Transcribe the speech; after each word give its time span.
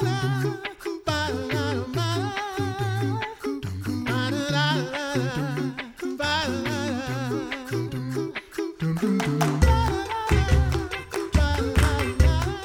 You're 0.00 0.06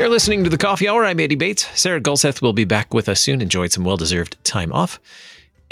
listening 0.10 0.44
to 0.44 0.50
the 0.52 0.60
Coffee 0.60 0.88
Hour. 0.88 1.06
I'm 1.06 1.20
Andy 1.20 1.34
Bates. 1.34 1.68
Sarah 1.74 2.00
Gulseth 2.00 2.44
will 2.44 2.54
be 2.54 2.66
back 2.66 2.94
with 2.94 3.10
us 3.10 3.20
soon. 3.20 3.42
Enjoyed 3.42 3.72
some 3.72 3.84
well 3.84 3.98
deserved 3.98 4.38
time 4.44 4.72
off. 4.72 5.00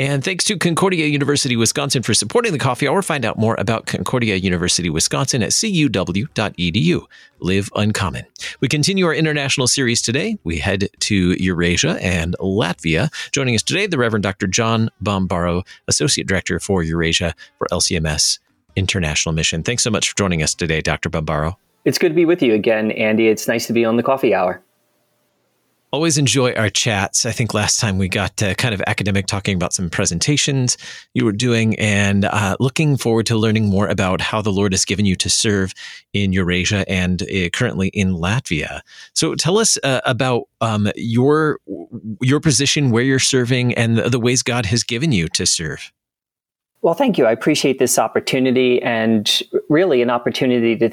And 0.02 0.24
thanks 0.24 0.44
to 0.46 0.58
Concordia 0.58 1.06
University 1.06 1.56
Wisconsin 1.56 2.02
for 2.02 2.16
supporting 2.16 2.54
the 2.54 2.58
Coffee 2.58 2.88
Hour. 2.88 3.04
Find 3.04 3.24
out 3.24 3.38
more 3.38 3.56
about 3.60 3.86
Concordia 3.86 4.36
University 4.36 4.90
Wisconsin 4.90 5.44
at 5.44 5.52
cuw.edu. 5.52 7.06
Live 7.40 7.70
uncommon. 7.76 8.26
We 8.62 8.68
continue 8.68 9.06
our 9.06 9.14
international 9.14 9.68
series 9.68 10.02
today. 10.02 10.40
We 10.44 10.58
head 10.58 10.90
to 11.02 11.36
Eurasia 11.40 12.00
and 12.02 12.36
Latvia. 12.40 13.14
Joining 13.32 13.54
us 13.54 13.62
today, 13.62 13.86
the 13.86 14.00
Reverend 14.00 14.24
Dr. 14.24 14.48
John 14.48 14.90
Bombaro, 15.04 15.68
Associate 15.88 16.26
Director 16.26 16.60
for 16.60 16.82
Eurasia 16.82 17.36
for 17.60 17.68
LCMS 17.72 18.40
International 18.76 19.34
Mission. 19.34 19.62
Thanks 19.62 19.84
so 19.84 19.92
much 19.92 20.10
for 20.10 20.18
joining 20.18 20.42
us 20.42 20.56
today, 20.56 20.82
Dr. 20.82 21.12
Bombaro. 21.12 21.58
It's 21.86 22.00
good 22.00 22.10
to 22.10 22.16
be 22.16 22.26
with 22.26 22.42
you 22.42 22.56
again, 22.56 22.90
Andy. 22.94 23.28
It's 23.28 23.48
nice 23.48 23.68
to 23.68 23.74
be 23.74 23.86
on 23.86 23.98
the 23.98 24.04
coffee 24.04 24.34
hour. 24.34 24.64
Always 25.94 26.18
enjoy 26.18 26.54
our 26.54 26.70
chats. 26.70 27.26
I 27.26 27.34
think 27.34 27.54
last 27.54 27.78
time 27.78 27.98
we 27.98 28.08
got 28.08 28.42
uh, 28.42 28.54
kind 28.54 28.74
of 28.74 28.82
academic 28.88 29.28
talking 29.28 29.56
about 29.56 29.74
some 29.74 29.90
presentations 29.90 30.78
you 31.14 31.26
were 31.26 31.34
doing 31.34 31.78
and 31.78 32.24
uh, 32.24 32.56
looking 32.62 32.96
forward 32.96 33.26
to 33.26 33.36
learning 33.36 33.68
more 33.68 33.90
about 33.90 34.22
how 34.22 34.42
the 34.42 34.54
Lord 34.54 34.72
has 34.72 34.86
given 34.86 35.06
you 35.06 35.18
to 35.18 35.30
serve 35.30 35.74
in 36.14 36.32
Eurasia 36.32 36.90
and 36.90 37.24
uh, 37.24 37.50
currently 37.50 37.90
in 37.90 38.14
Latvia. 38.14 38.80
So 39.14 39.36
tell 39.36 39.58
us 39.58 39.78
uh, 39.84 40.00
about 40.06 40.44
um, 40.62 40.90
your 40.96 41.60
your 42.22 42.40
position, 42.40 42.92
where 42.92 43.04
you're 43.04 43.20
serving, 43.20 43.74
and 43.74 43.98
the, 43.98 44.10
the 44.10 44.20
ways 44.20 44.44
God 44.44 44.68
has 44.68 44.84
given 44.84 45.12
you 45.12 45.28
to 45.28 45.46
serve. 45.46 45.92
Well, 46.84 46.96
thank 46.96 47.20
you. 47.20 47.28
I 47.28 47.32
appreciate 47.32 47.78
this 47.78 48.00
opportunity 48.00 48.82
and 48.82 49.44
really 49.70 50.02
an 50.02 50.10
opportunity 50.10 50.76
to 50.76 50.90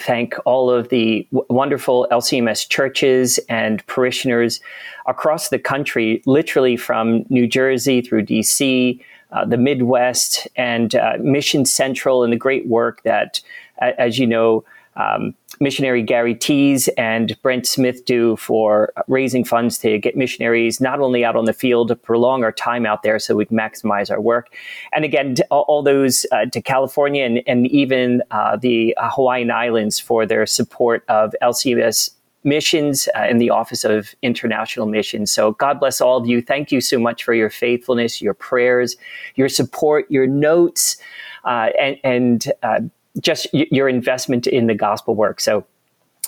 thank 0.00 0.34
all 0.44 0.68
of 0.68 0.88
the 0.88 1.28
wonderful 1.30 2.08
LCMS 2.10 2.68
churches 2.68 3.38
and 3.48 3.86
parishioners 3.86 4.60
across 5.06 5.50
the 5.50 5.58
country, 5.60 6.22
literally 6.26 6.76
from 6.76 7.24
New 7.28 7.46
Jersey 7.46 8.00
through 8.00 8.26
DC, 8.26 9.00
uh, 9.30 9.44
the 9.44 9.56
Midwest, 9.56 10.48
and 10.56 10.96
uh, 10.96 11.18
Mission 11.20 11.64
Central, 11.64 12.24
and 12.24 12.32
the 12.32 12.36
great 12.36 12.66
work 12.66 13.04
that, 13.04 13.40
as 13.80 14.18
you 14.18 14.26
know, 14.26 14.64
um, 14.98 15.34
missionary 15.60 16.02
Gary 16.02 16.34
Thies 16.34 16.88
and 16.98 17.40
Brent 17.42 17.66
Smith 17.66 18.04
do 18.04 18.36
for 18.36 18.92
raising 19.06 19.44
funds 19.44 19.78
to 19.78 19.98
get 19.98 20.16
missionaries 20.16 20.80
not 20.80 21.00
only 21.00 21.24
out 21.24 21.36
on 21.36 21.46
the 21.46 21.52
field 21.52 21.88
to 21.88 21.96
prolong 21.96 22.44
our 22.44 22.52
time 22.52 22.84
out 22.84 23.02
there 23.02 23.18
so 23.18 23.36
we 23.36 23.46
can 23.46 23.56
maximize 23.56 24.10
our 24.10 24.20
work. 24.20 24.48
And 24.92 25.04
again, 25.04 25.36
all, 25.50 25.64
all 25.68 25.82
those 25.82 26.26
uh, 26.32 26.46
to 26.46 26.60
California 26.60 27.24
and, 27.24 27.42
and 27.46 27.66
even 27.68 28.22
uh, 28.30 28.56
the 28.56 28.94
Hawaiian 28.98 29.50
Islands 29.50 29.98
for 29.98 30.26
their 30.26 30.44
support 30.46 31.04
of 31.08 31.34
LCMS 31.42 32.10
missions 32.44 33.08
uh, 33.16 33.26
in 33.28 33.38
the 33.38 33.50
Office 33.50 33.84
of 33.84 34.14
International 34.22 34.86
Missions. 34.86 35.32
So 35.32 35.52
God 35.52 35.80
bless 35.80 36.00
all 36.00 36.16
of 36.16 36.26
you. 36.26 36.40
Thank 36.40 36.70
you 36.70 36.80
so 36.80 36.98
much 36.98 37.24
for 37.24 37.34
your 37.34 37.50
faithfulness, 37.50 38.22
your 38.22 38.34
prayers, 38.34 38.96
your 39.34 39.48
support, 39.48 40.10
your 40.10 40.26
notes, 40.26 40.96
uh, 41.44 41.70
and, 41.80 41.96
and 42.04 42.52
uh, 42.62 42.80
just 43.20 43.46
your 43.52 43.88
investment 43.88 44.46
in 44.46 44.66
the 44.66 44.74
gospel 44.74 45.14
work. 45.14 45.40
So 45.40 45.64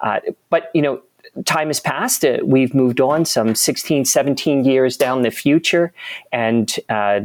Uh, 0.00 0.20
but, 0.48 0.70
you 0.72 0.80
know, 0.80 1.02
time 1.44 1.68
has 1.68 1.80
passed. 1.80 2.24
Uh, 2.24 2.38
we've 2.44 2.74
moved 2.74 3.00
on 3.00 3.24
some 3.24 3.54
16, 3.54 4.04
17 4.04 4.64
years 4.64 4.96
down 4.96 5.22
the 5.22 5.30
future. 5.30 5.92
And 6.32 6.74
uh, 6.88 7.20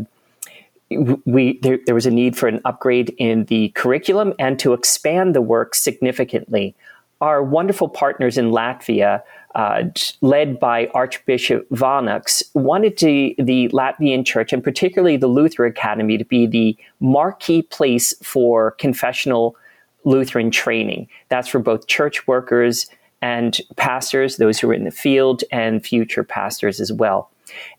we 1.25 1.59
there, 1.61 1.79
there, 1.85 1.95
was 1.95 2.05
a 2.05 2.11
need 2.11 2.37
for 2.37 2.47
an 2.47 2.61
upgrade 2.63 3.13
in 3.17 3.45
the 3.45 3.69
curriculum 3.69 4.33
and 4.37 4.59
to 4.59 4.73
expand 4.73 5.35
the 5.35 5.41
work 5.41 5.73
significantly. 5.75 6.75
Our 7.21 7.41
wonderful 7.41 7.89
partners 7.89 8.37
in 8.37 8.51
Latvia, 8.51 9.21
uh, 9.55 9.83
led 10.21 10.59
by 10.59 10.87
Archbishop 10.93 11.67
Vanags, 11.69 12.43
wanted 12.53 12.97
to, 12.97 13.33
the 13.39 13.69
Latvian 13.69 14.25
Church 14.25 14.53
and 14.53 14.63
particularly 14.63 15.17
the 15.17 15.27
Luther 15.27 15.65
Academy 15.65 16.17
to 16.17 16.25
be 16.25 16.45
the 16.45 16.77
marquee 16.99 17.61
place 17.63 18.13
for 18.21 18.71
confessional 18.71 19.55
Lutheran 20.03 20.51
training. 20.51 21.07
That's 21.29 21.47
for 21.47 21.59
both 21.59 21.87
church 21.87 22.27
workers 22.27 22.87
and 23.25 23.59
pastors, 23.75 24.37
those 24.37 24.59
who 24.59 24.69
are 24.69 24.73
in 24.73 24.83
the 24.83 24.91
field, 24.91 25.43
and 25.51 25.83
future 25.83 26.23
pastors 26.23 26.79
as 26.79 26.93
well. 26.93 27.31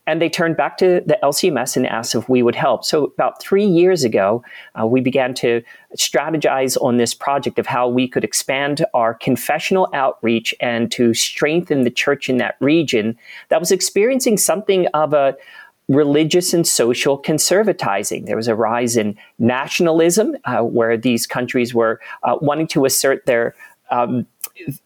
And 0.05 0.21
they 0.21 0.27
turned 0.27 0.57
back 0.57 0.77
to 0.79 1.01
the 1.05 1.17
LCMS 1.23 1.77
and 1.77 1.87
asked 1.87 2.15
if 2.15 2.27
we 2.27 2.43
would 2.43 2.55
help. 2.55 2.83
So, 2.83 3.05
about 3.05 3.41
three 3.41 3.65
years 3.65 4.03
ago, 4.03 4.43
uh, 4.77 4.85
we 4.85 4.99
began 4.99 5.33
to 5.35 5.61
strategize 5.95 6.75
on 6.81 6.97
this 6.97 7.13
project 7.13 7.59
of 7.59 7.65
how 7.65 7.87
we 7.87 8.09
could 8.09 8.25
expand 8.25 8.85
our 8.93 9.13
confessional 9.13 9.87
outreach 9.93 10.53
and 10.59 10.91
to 10.91 11.13
strengthen 11.13 11.83
the 11.83 11.91
church 11.91 12.27
in 12.27 12.37
that 12.37 12.55
region 12.59 13.17
that 13.47 13.61
was 13.61 13.71
experiencing 13.71 14.37
something 14.37 14.87
of 14.87 15.13
a 15.13 15.33
religious 15.87 16.53
and 16.53 16.67
social 16.67 17.21
conservatizing. 17.21 18.25
There 18.25 18.35
was 18.35 18.49
a 18.49 18.55
rise 18.55 18.97
in 18.97 19.17
nationalism, 19.39 20.35
uh, 20.43 20.63
where 20.63 20.97
these 20.97 21.25
countries 21.25 21.73
were 21.73 22.01
uh, 22.23 22.35
wanting 22.41 22.67
to 22.75 22.83
assert 22.83 23.25
their 23.25 23.55
um, 23.89 24.25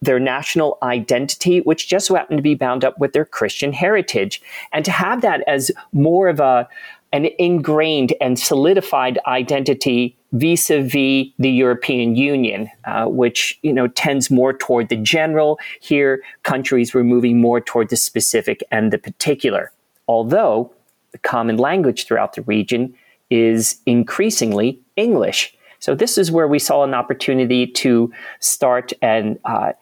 their 0.01 0.19
national 0.19 0.77
identity, 0.83 1.59
which 1.62 1.88
just 1.88 2.07
so 2.07 2.15
happened 2.15 2.38
to 2.38 2.44
be 2.44 2.56
bound 2.56 2.83
up 2.83 2.97
with 3.00 3.13
their 3.13 3.25
Christian 3.25 3.73
heritage. 3.73 4.41
And 4.71 4.85
to 4.85 4.91
have 4.91 5.21
that 5.21 5.41
as 5.47 5.71
more 5.91 6.27
of 6.27 6.39
a 6.39 6.68
an 7.13 7.27
ingrained 7.39 8.13
and 8.21 8.39
solidified 8.39 9.19
identity 9.27 10.15
vis-a-vis 10.31 11.27
the 11.38 11.50
European 11.50 12.15
Union, 12.15 12.69
uh, 12.85 13.06
which 13.06 13.59
you 13.63 13.73
know 13.73 13.88
tends 13.88 14.31
more 14.31 14.53
toward 14.53 14.89
the 14.89 14.95
general. 14.95 15.59
Here, 15.81 16.24
countries 16.44 16.94
were 16.94 17.03
moving 17.03 17.41
more 17.41 17.59
toward 17.59 17.89
the 17.89 17.97
specific 17.97 18.63
and 18.71 18.94
the 18.94 18.97
particular. 18.97 19.71
Although 20.07 20.71
the 21.12 21.17
common 21.17 21.57
language 21.57 22.06
throughout 22.06 22.33
the 22.33 22.44
region 22.44 22.94
is 23.29 23.79
increasingly 23.85 24.79
English. 24.95 25.53
So 25.81 25.95
this 25.95 26.18
is 26.18 26.31
where 26.31 26.48
we 26.48 26.60
saw 26.60 26.83
an 26.83 26.94
opportunity 26.94 27.66
to 27.68 28.13
start 28.39 28.94
an 29.01 29.39
uh, 29.44 29.74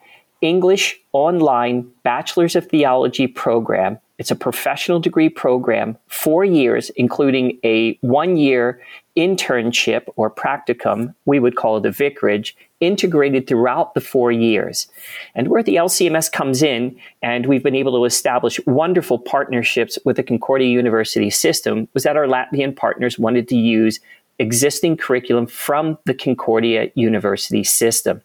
English 0.41 0.97
online 1.11 1.91
Bachelor's 2.03 2.55
of 2.55 2.67
Theology 2.67 3.27
program. 3.27 3.99
It's 4.17 4.31
a 4.31 4.35
professional 4.35 4.99
degree 5.01 5.29
program, 5.29 5.97
four 6.07 6.45
years, 6.45 6.89
including 6.91 7.59
a 7.65 7.97
one 8.01 8.37
year 8.37 8.81
internship 9.19 10.03
or 10.15 10.31
practicum, 10.31 11.13
we 11.25 11.39
would 11.39 11.57
call 11.57 11.77
it 11.77 11.85
a 11.85 11.91
vicarage, 11.91 12.55
integrated 12.79 13.47
throughout 13.47 13.93
the 13.93 14.01
four 14.01 14.31
years. 14.31 14.87
And 15.35 15.49
where 15.49 15.63
the 15.63 15.75
LCMS 15.75 16.31
comes 16.31 16.63
in, 16.63 16.97
and 17.21 17.45
we've 17.45 17.63
been 17.63 17.75
able 17.75 17.97
to 17.99 18.05
establish 18.05 18.59
wonderful 18.65 19.19
partnerships 19.19 19.99
with 20.05 20.15
the 20.15 20.23
Concordia 20.23 20.69
University 20.69 21.29
system, 21.29 21.89
was 21.93 22.03
that 22.03 22.15
our 22.15 22.27
Latvian 22.27 22.73
partners 22.73 23.19
wanted 23.19 23.49
to 23.49 23.57
use 23.57 23.99
existing 24.39 24.97
curriculum 24.97 25.45
from 25.45 25.97
the 26.05 26.13
Concordia 26.13 26.89
University 26.95 27.63
system. 27.63 28.21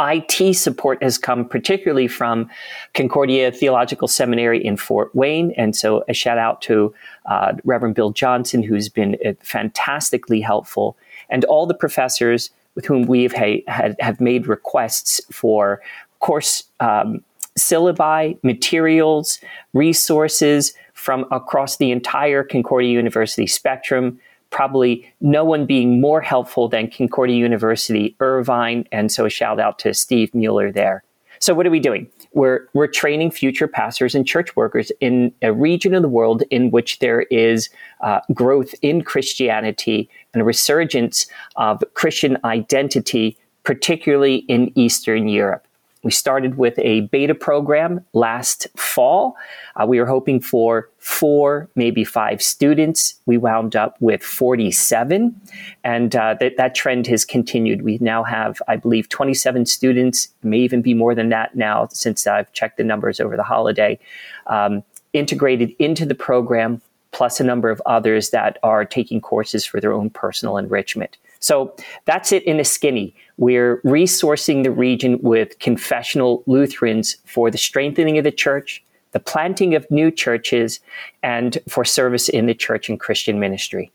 IT 0.00 0.56
support 0.56 1.00
has 1.02 1.18
come 1.18 1.44
particularly 1.44 2.08
from 2.08 2.50
Concordia 2.94 3.52
Theological 3.52 4.08
Seminary 4.08 4.64
in 4.64 4.76
Fort 4.76 5.14
Wayne. 5.14 5.52
And 5.56 5.76
so 5.76 6.04
a 6.08 6.14
shout 6.14 6.38
out 6.38 6.60
to 6.62 6.92
uh, 7.26 7.52
Reverend 7.64 7.94
Bill 7.94 8.10
Johnson, 8.10 8.62
who's 8.62 8.88
been 8.88 9.16
uh, 9.24 9.34
fantastically 9.40 10.40
helpful, 10.40 10.96
and 11.30 11.44
all 11.44 11.66
the 11.66 11.74
professors 11.74 12.50
with 12.74 12.86
whom 12.86 13.02
we've 13.02 13.32
ha- 13.32 13.94
have 14.00 14.20
made 14.20 14.46
requests 14.46 15.20
for 15.30 15.80
course 16.20 16.64
um, 16.80 17.22
syllabi, 17.56 18.38
materials, 18.42 19.40
resources 19.74 20.74
from 20.94 21.24
across 21.30 21.76
the 21.76 21.90
entire 21.92 22.42
Concordia 22.42 22.90
University 22.90 23.46
spectrum 23.46 24.18
probably 24.50 25.10
no 25.20 25.44
one 25.44 25.66
being 25.66 26.00
more 26.00 26.20
helpful 26.20 26.68
than 26.68 26.90
Concordia 26.90 27.36
University 27.36 28.16
Irvine. 28.20 28.86
And 28.92 29.12
so 29.12 29.26
a 29.26 29.30
shout 29.30 29.60
out 29.60 29.78
to 29.80 29.94
Steve 29.94 30.34
Mueller 30.34 30.72
there. 30.72 31.04
So 31.40 31.54
what 31.54 31.66
are 31.66 31.70
we 31.70 31.78
doing? 31.78 32.08
We're, 32.32 32.66
we're 32.74 32.88
training 32.88 33.30
future 33.30 33.68
pastors 33.68 34.14
and 34.14 34.26
church 34.26 34.56
workers 34.56 34.90
in 35.00 35.32
a 35.40 35.52
region 35.52 35.94
of 35.94 36.02
the 36.02 36.08
world 36.08 36.42
in 36.50 36.72
which 36.72 36.98
there 36.98 37.22
is 37.30 37.70
uh, 38.00 38.20
growth 38.34 38.74
in 38.82 39.02
Christianity 39.02 40.10
and 40.34 40.42
a 40.42 40.44
resurgence 40.44 41.26
of 41.54 41.84
Christian 41.94 42.38
identity, 42.44 43.38
particularly 43.62 44.38
in 44.48 44.76
Eastern 44.76 45.28
Europe. 45.28 45.67
We 46.08 46.12
started 46.12 46.56
with 46.56 46.78
a 46.78 47.02
beta 47.02 47.34
program 47.34 48.02
last 48.14 48.66
fall. 48.78 49.36
Uh, 49.76 49.84
we 49.84 50.00
were 50.00 50.06
hoping 50.06 50.40
for 50.40 50.88
four, 50.96 51.68
maybe 51.74 52.02
five 52.02 52.42
students. 52.42 53.20
We 53.26 53.36
wound 53.36 53.76
up 53.76 53.94
with 54.00 54.22
47, 54.22 55.38
and 55.84 56.16
uh, 56.16 56.36
that, 56.40 56.56
that 56.56 56.74
trend 56.74 57.08
has 57.08 57.26
continued. 57.26 57.82
We 57.82 57.98
now 58.00 58.24
have, 58.24 58.62
I 58.68 58.76
believe, 58.76 59.10
27 59.10 59.66
students, 59.66 60.28
may 60.42 60.60
even 60.60 60.80
be 60.80 60.94
more 60.94 61.14
than 61.14 61.28
that 61.28 61.54
now 61.54 61.88
since 61.88 62.26
I've 62.26 62.50
checked 62.54 62.78
the 62.78 62.84
numbers 62.84 63.20
over 63.20 63.36
the 63.36 63.42
holiday, 63.42 63.98
um, 64.46 64.82
integrated 65.12 65.76
into 65.78 66.06
the 66.06 66.14
program, 66.14 66.80
plus 67.12 67.38
a 67.38 67.44
number 67.44 67.68
of 67.68 67.82
others 67.84 68.30
that 68.30 68.56
are 68.62 68.86
taking 68.86 69.20
courses 69.20 69.66
for 69.66 69.78
their 69.78 69.92
own 69.92 70.08
personal 70.08 70.56
enrichment. 70.56 71.18
So 71.40 71.74
that's 72.04 72.32
it 72.32 72.42
in 72.44 72.58
a 72.60 72.64
skinny. 72.64 73.14
We're 73.36 73.80
resourcing 73.82 74.64
the 74.64 74.70
region 74.70 75.18
with 75.22 75.58
confessional 75.58 76.42
Lutherans 76.46 77.16
for 77.24 77.50
the 77.50 77.58
strengthening 77.58 78.18
of 78.18 78.24
the 78.24 78.32
church, 78.32 78.84
the 79.12 79.20
planting 79.20 79.74
of 79.74 79.88
new 79.90 80.10
churches, 80.10 80.80
and 81.22 81.58
for 81.68 81.84
service 81.84 82.28
in 82.28 82.46
the 82.46 82.54
church 82.54 82.88
and 82.88 82.98
Christian 82.98 83.38
ministry. 83.38 83.92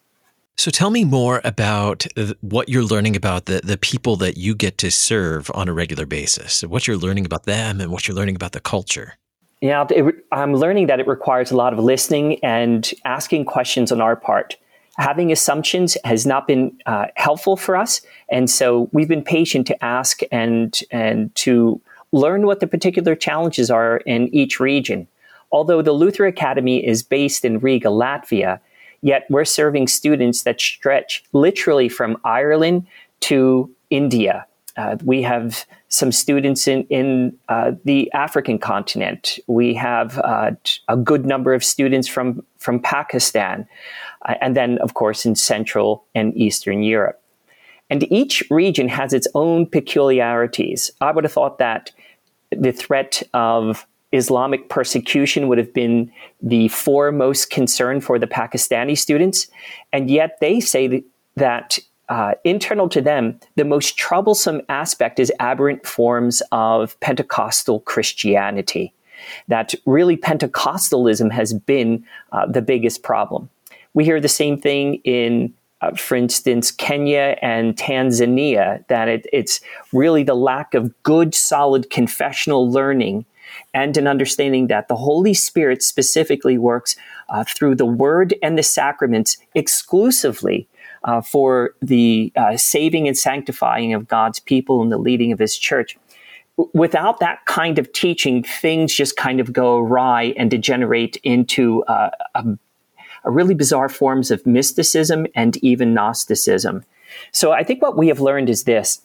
So 0.55 0.69
tell 0.69 0.91
me 0.91 1.03
more 1.03 1.41
about 1.43 2.05
what 2.41 2.69
you're 2.69 2.83
learning 2.83 3.15
about 3.15 3.45
the, 3.45 3.61
the 3.63 3.77
people 3.77 4.15
that 4.17 4.37
you 4.37 4.53
get 4.53 4.77
to 4.79 4.91
serve 4.91 5.49
on 5.53 5.67
a 5.67 5.73
regular 5.73 6.05
basis, 6.05 6.63
what 6.63 6.87
you're 6.87 6.97
learning 6.97 7.25
about 7.25 7.43
them 7.43 7.81
and 7.81 7.91
what 7.91 8.07
you're 8.07 8.15
learning 8.15 8.35
about 8.35 8.51
the 8.51 8.59
culture. 8.59 9.15
Yeah, 9.61 9.85
it, 9.89 10.13
I'm 10.31 10.53
learning 10.53 10.87
that 10.87 10.99
it 10.99 11.07
requires 11.07 11.49
a 11.49 11.55
lot 11.55 11.73
of 11.73 11.79
listening 11.79 12.37
and 12.43 12.89
asking 13.05 13.45
questions 13.45 13.91
on 13.91 13.99
our 13.99 14.15
part 14.15 14.57
having 14.97 15.31
assumptions 15.31 15.97
has 16.03 16.25
not 16.25 16.47
been 16.47 16.77
uh, 16.85 17.05
helpful 17.15 17.57
for 17.57 17.75
us. 17.75 18.01
And 18.29 18.49
so 18.49 18.89
we've 18.91 19.07
been 19.07 19.23
patient 19.23 19.67
to 19.67 19.83
ask 19.83 20.21
and, 20.31 20.79
and 20.91 21.33
to 21.35 21.81
learn 22.11 22.45
what 22.45 22.59
the 22.59 22.67
particular 22.67 23.15
challenges 23.15 23.71
are 23.71 23.97
in 23.97 24.33
each 24.33 24.59
region. 24.59 25.07
Although 25.51 25.81
the 25.81 25.93
Luther 25.93 26.25
Academy 26.25 26.85
is 26.85 27.03
based 27.03 27.43
in 27.45 27.59
Riga, 27.59 27.89
Latvia, 27.89 28.59
yet 29.01 29.25
we're 29.29 29.45
serving 29.45 29.87
students 29.87 30.43
that 30.43 30.61
stretch 30.61 31.23
literally 31.33 31.89
from 31.89 32.17
Ireland 32.23 32.85
to 33.21 33.69
India. 33.89 34.45
Uh, 34.75 34.97
we 35.03 35.21
have 35.21 35.65
some 35.89 36.11
students 36.11 36.67
in, 36.67 36.83
in 36.85 37.37
uh, 37.49 37.73
the 37.85 38.11
African 38.13 38.57
continent. 38.57 39.37
We 39.45 39.75
have 39.75 40.17
uh, 40.19 40.51
a 40.87 40.97
good 40.97 41.25
number 41.25 41.53
of 41.53 41.63
students 41.63 42.07
from, 42.07 42.43
from 42.57 42.79
Pakistan. 42.79 43.67
Uh, 44.25 44.35
and 44.41 44.55
then, 44.55 44.77
of 44.79 44.93
course, 44.93 45.25
in 45.25 45.35
Central 45.35 46.05
and 46.15 46.35
Eastern 46.35 46.83
Europe. 46.83 47.21
And 47.89 48.11
each 48.11 48.43
region 48.49 48.87
has 48.87 49.13
its 49.13 49.27
own 49.35 49.65
peculiarities. 49.65 50.91
I 51.01 51.11
would 51.11 51.23
have 51.23 51.33
thought 51.33 51.59
that 51.59 51.91
the 52.51 52.71
threat 52.71 53.21
of 53.33 53.85
Islamic 54.11 54.69
persecution 54.69 55.47
would 55.47 55.57
have 55.57 55.73
been 55.73 56.11
the 56.41 56.67
foremost 56.69 57.49
concern 57.49 57.99
for 57.99 58.19
the 58.19 58.27
Pakistani 58.27 58.97
students. 58.97 59.47
And 59.91 60.09
yet 60.09 60.39
they 60.39 60.59
say 60.59 61.03
that 61.35 61.79
uh, 62.09 62.33
internal 62.43 62.87
to 62.89 63.01
them, 63.01 63.39
the 63.55 63.65
most 63.65 63.97
troublesome 63.97 64.61
aspect 64.69 65.19
is 65.19 65.31
aberrant 65.39 65.85
forms 65.85 66.43
of 66.51 66.99
Pentecostal 66.99 67.79
Christianity. 67.81 68.93
That 69.47 69.73
really 69.85 70.17
Pentecostalism 70.17 71.31
has 71.31 71.53
been 71.53 72.05
uh, 72.31 72.45
the 72.45 72.61
biggest 72.61 73.03
problem. 73.03 73.49
We 73.93 74.03
hear 74.03 74.19
the 74.19 74.27
same 74.27 74.59
thing 74.59 74.95
in, 75.03 75.53
uh, 75.81 75.95
for 75.95 76.15
instance, 76.15 76.71
Kenya 76.71 77.37
and 77.41 77.75
Tanzania, 77.75 78.85
that 78.87 79.07
it, 79.07 79.27
it's 79.31 79.61
really 79.91 80.23
the 80.23 80.35
lack 80.35 80.73
of 80.73 80.91
good, 81.03 81.35
solid 81.35 81.89
confessional 81.89 82.71
learning 82.71 83.25
and 83.73 83.97
an 83.97 84.07
understanding 84.07 84.67
that 84.67 84.87
the 84.87 84.95
Holy 84.95 85.33
Spirit 85.33 85.83
specifically 85.83 86.57
works 86.57 86.95
uh, 87.29 87.43
through 87.43 87.75
the 87.75 87.85
Word 87.85 88.33
and 88.41 88.57
the 88.57 88.63
sacraments 88.63 89.38
exclusively 89.53 90.67
uh, 91.03 91.21
for 91.21 91.75
the 91.81 92.31
uh, 92.35 92.57
saving 92.57 93.07
and 93.07 93.17
sanctifying 93.17 93.93
of 93.93 94.07
God's 94.07 94.39
people 94.39 94.81
and 94.81 94.91
the 94.91 94.97
leading 94.97 95.31
of 95.31 95.39
His 95.39 95.57
church. 95.57 95.97
Without 96.73 97.19
that 97.19 97.45
kind 97.45 97.79
of 97.79 97.91
teaching, 97.93 98.43
things 98.43 98.93
just 98.93 99.17
kind 99.17 99.39
of 99.39 99.51
go 99.51 99.77
awry 99.77 100.33
and 100.38 100.51
degenerate 100.51 101.17
into 101.23 101.83
uh, 101.85 102.12
a 102.35 102.43
really 103.32 103.53
bizarre 103.53 103.89
forms 103.89 104.32
of 104.32 104.46
mysticism 104.46 105.25
and 105.36 105.58
even 105.58 105.94
Gnosticism. 105.94 106.84
So 107.32 107.51
I 107.51 107.63
think 107.63 107.82
what 107.82 107.98
we 107.98 108.08
have 108.08 108.20
learned 108.20 108.50
is 108.50 108.63
this 108.63 109.01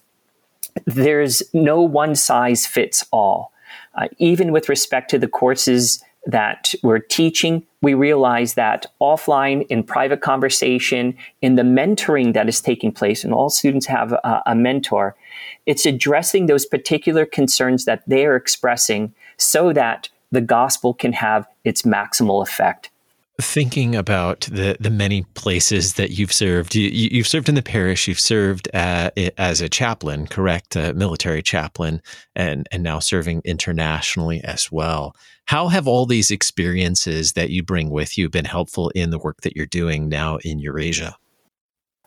there's 0.85 1.43
no 1.53 1.81
one 1.81 2.15
size 2.15 2.67
fits 2.67 3.05
all. 3.11 3.53
Uh, 3.95 4.09
even 4.19 4.53
with 4.53 4.69
respect 4.69 5.11
to 5.11 5.19
the 5.19 5.29
courses 5.29 6.03
that 6.27 6.75
we're 6.83 6.99
teaching, 6.99 7.65
we 7.81 7.95
realize 7.95 8.55
that 8.55 8.87
offline, 9.01 9.67
in 9.69 9.83
private 9.83 10.21
conversation, 10.21 11.17
in 11.41 11.55
the 11.55 11.63
mentoring 11.63 12.35
that 12.35 12.49
is 12.49 12.61
taking 12.61 12.93
place, 12.93 13.25
and 13.25 13.33
all 13.33 13.49
students 13.49 13.87
have 13.87 14.13
a, 14.13 14.43
a 14.47 14.55
mentor, 14.55 15.17
it's 15.67 15.87
addressing 15.87 16.47
those 16.47 16.67
particular 16.67 17.25
concerns 17.25 17.85
that 17.87 18.03
they 18.07 18.27
are 18.27 18.37
expressing 18.37 19.15
so 19.37 19.73
that 19.73 20.09
the 20.31 20.41
gospel 20.41 20.93
can 20.93 21.13
have 21.13 21.47
its 21.65 21.83
maximal 21.83 22.43
effect 22.43 22.91
thinking 23.41 23.95
about 23.95 24.41
the 24.51 24.77
the 24.81 24.91
many 24.91 25.23
places 25.35 25.95
that 25.95 26.11
you've 26.11 26.33
served, 26.33 26.75
you, 26.75 27.19
have 27.21 27.27
served 27.27 27.49
in 27.49 27.55
the 27.55 27.63
parish, 27.63 28.09
you've 28.09 28.21
served 28.21 28.69
uh, 28.75 29.11
as 29.37 29.61
a 29.61 29.69
chaplain, 29.69 30.27
correct, 30.27 30.75
a 30.77 30.93
military 30.95 31.43
chaplain, 31.43 32.03
and 32.35 32.67
and 32.73 32.83
now 32.83 32.99
serving 32.99 33.43
internationally 33.45 34.43
as 34.43 34.73
well. 34.73 35.15
How 35.47 35.69
have 35.69 35.87
all 35.89 36.05
these 36.05 36.31
experiences 36.31 37.33
that 37.33 37.51
you 37.51 37.63
bring 37.63 37.91
with 37.91 38.19
you 38.19 38.29
been 38.29 38.45
helpful 38.45 38.91
in 38.91 39.11
the 39.11 39.19
work 39.19 39.41
that 39.43 39.57
you're 39.57 39.67
doing 39.67 40.09
now 40.09 40.39
in 40.45 40.59
Eurasia? 40.59 41.17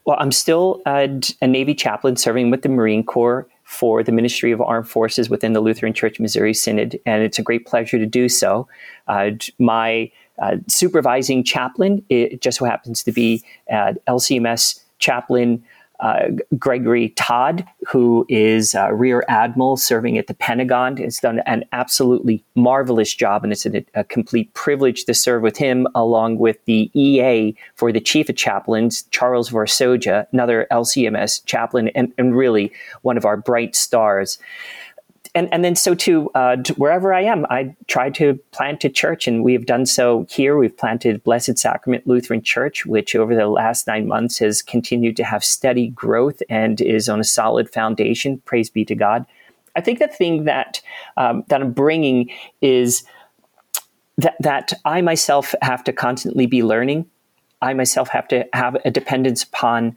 Well, 0.06 0.18
I'm 0.20 0.32
still 0.32 0.82
a, 0.86 1.10
a 1.42 1.48
Navy 1.48 1.76
chaplain 1.76 2.16
serving 2.18 2.52
with 2.52 2.64
the 2.64 2.70
Marine 2.70 3.04
Corps 3.04 3.48
for 3.64 4.04
the 4.04 4.12
Ministry 4.12 4.52
of 4.52 4.60
Armed 4.60 4.90
Forces 4.90 5.30
within 5.30 5.54
the 5.54 5.62
Lutheran 5.62 5.94
Church 5.94 6.20
Missouri 6.20 6.54
Synod, 6.54 7.00
and 7.06 7.24
it's 7.24 7.40
a 7.40 7.44
great 7.44 7.66
pleasure 7.66 7.98
to 7.98 8.06
do 8.06 8.28
so. 8.28 8.68
Uh, 9.08 9.32
my 9.60 10.12
uh, 10.40 10.58
supervising 10.68 11.44
chaplain. 11.44 12.04
It 12.10 12.42
just 12.42 12.60
so 12.60 12.66
happens 12.66 13.04
to 13.04 13.12
be 13.12 13.44
uh, 13.72 13.94
LCMS 14.08 14.82
chaplain 15.00 15.64
uh, 16.02 16.30
Gregory 16.58 17.10
Todd, 17.10 17.64
who 17.88 18.26
is 18.28 18.76
Rear 18.92 19.24
Admiral 19.28 19.78
serving 19.78 20.18
at 20.18 20.26
the 20.26 20.34
Pentagon, 20.34 20.98
has 20.98 21.20
done 21.20 21.42
an 21.46 21.64
absolutely 21.72 22.44
marvelous 22.56 23.14
job, 23.14 23.44
and 23.44 23.54
it's 23.54 23.68
a, 23.68 23.86
a, 23.94 24.04
complete 24.04 24.52
privilege 24.56 25.06
to 25.06 25.14
serve 25.14 25.44
with 25.44 25.58
him, 25.58 25.86
along 25.94 26.40
with 26.40 26.58
the 26.66 26.90
EA 27.00 27.56
for 27.76 27.92
the 27.92 28.02
Chief 28.02 28.30
of 28.30 28.36
Chaplains, 28.36 29.04
Charles 29.12 29.52
Varsogea, 29.52 30.26
another 30.34 30.66
LCMS 30.72 31.46
chaplain, 31.46 31.90
and, 31.90 32.12
and 32.18 32.36
really 32.36 32.72
one 33.04 33.16
of 33.16 33.26
our 33.26 33.38
bright 33.38 33.76
stars 33.76 34.40
and 35.34 35.52
and 35.54 35.64
then 35.64 35.76
so 35.76 35.96
too 35.96 36.30
uh, 36.36 36.58
wherever 36.78 37.14
I 37.14 37.22
am, 37.22 37.46
I 37.50 37.76
try 37.88 38.10
to 38.12 38.36
plant 38.52 38.84
a 38.84 38.90
church, 38.90 39.28
and 39.28 39.44
we 39.44 39.54
have 39.54 39.66
done 39.66 39.86
so 39.86 40.26
here. 40.30 40.58
We've 40.58 40.76
planted 40.76 41.24
Blessed 41.24 41.58
Sacrament 41.58 42.06
Lutheran 42.06 42.42
Church, 42.42 42.86
which 42.86 43.16
over 43.16 43.36
the 43.36 43.48
last 43.48 43.88
nine 43.88 44.08
months 44.08 44.40
has 44.40 44.62
continued 44.62 45.16
to 45.18 45.24
have 45.24 45.44
steady 45.44 45.90
growth 45.90 46.42
and 46.50 46.82
is 46.82 47.08
on 47.08 47.20
a 47.20 47.24
solid 47.24 47.70
foundation. 47.70 48.42
Praise 48.46 48.70
be 48.70 48.84
to 48.86 48.96
God. 48.96 49.26
I 49.76 49.82
think 49.82 50.00
the 50.00 50.08
thing 50.08 50.46
that 50.46 50.82
um, 51.18 51.44
that 51.48 51.62
I'm 51.62 51.72
bringing 51.72 52.30
is 52.62 53.04
that 54.18 54.36
that 54.42 54.74
I 54.86 55.02
myself 55.02 55.56
have 55.62 55.84
to 55.86 55.94
constantly 55.94 56.46
be 56.46 56.64
learning. 56.64 57.06
I 57.62 57.74
myself 57.74 58.10
have 58.10 58.28
to 58.30 58.46
have 58.54 58.76
a 58.84 58.92
dependence 58.92 59.44
upon 59.44 59.96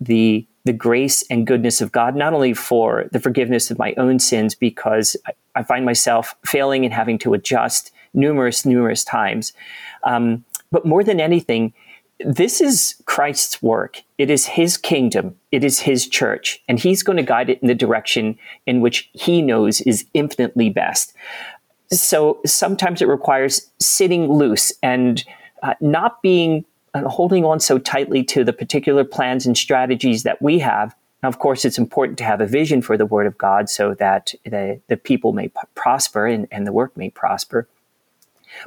the 0.00 0.46
the 0.64 0.72
grace 0.72 1.24
and 1.28 1.46
goodness 1.46 1.80
of 1.80 1.92
God, 1.92 2.14
not 2.14 2.32
only 2.32 2.54
for 2.54 3.06
the 3.12 3.20
forgiveness 3.20 3.70
of 3.70 3.78
my 3.78 3.94
own 3.96 4.18
sins, 4.18 4.54
because 4.54 5.16
I, 5.54 5.62
find 5.62 5.84
myself 5.84 6.34
failing 6.46 6.84
and 6.84 6.94
having 6.94 7.18
to 7.18 7.34
adjust 7.34 7.92
numerous, 8.14 8.64
numerous 8.64 9.04
times, 9.04 9.52
um, 10.04 10.44
but 10.70 10.86
more 10.86 11.04
than 11.04 11.20
anything, 11.20 11.72
this 12.24 12.60
is 12.60 12.96
Christ's 13.04 13.62
work. 13.62 14.02
It 14.18 14.30
is 14.30 14.46
his 14.46 14.76
kingdom. 14.76 15.36
It 15.50 15.64
is 15.64 15.80
his 15.80 16.08
church. 16.08 16.62
And 16.68 16.78
he's 16.78 17.02
going 17.02 17.16
to 17.16 17.22
guide 17.22 17.50
it 17.50 17.60
in 17.60 17.68
the 17.68 17.74
direction 17.74 18.38
in 18.66 18.80
which 18.80 19.10
he 19.12 19.42
knows 19.42 19.80
is 19.82 20.06
infinitely 20.14 20.70
best. 20.70 21.14
So 21.90 22.40
sometimes 22.46 23.02
it 23.02 23.08
requires 23.08 23.70
sitting 23.78 24.32
loose 24.32 24.72
and 24.82 25.22
uh, 25.62 25.74
not 25.80 26.22
being 26.22 26.64
holding 26.94 27.44
on 27.44 27.60
so 27.60 27.78
tightly 27.78 28.22
to 28.24 28.44
the 28.44 28.52
particular 28.52 29.04
plans 29.04 29.46
and 29.46 29.56
strategies 29.56 30.22
that 30.24 30.42
we 30.42 30.58
have. 30.58 30.94
Now, 31.22 31.28
of 31.28 31.38
course, 31.38 31.64
it's 31.64 31.78
important 31.78 32.18
to 32.18 32.24
have 32.24 32.40
a 32.40 32.46
vision 32.46 32.82
for 32.82 32.96
the 32.96 33.06
Word 33.06 33.26
of 33.26 33.38
God 33.38 33.70
so 33.70 33.94
that 33.94 34.34
the, 34.44 34.80
the 34.88 34.96
people 34.96 35.32
may 35.32 35.48
p- 35.48 35.60
prosper 35.74 36.26
and, 36.26 36.48
and 36.50 36.66
the 36.66 36.72
work 36.72 36.96
may 36.96 37.10
prosper. 37.10 37.68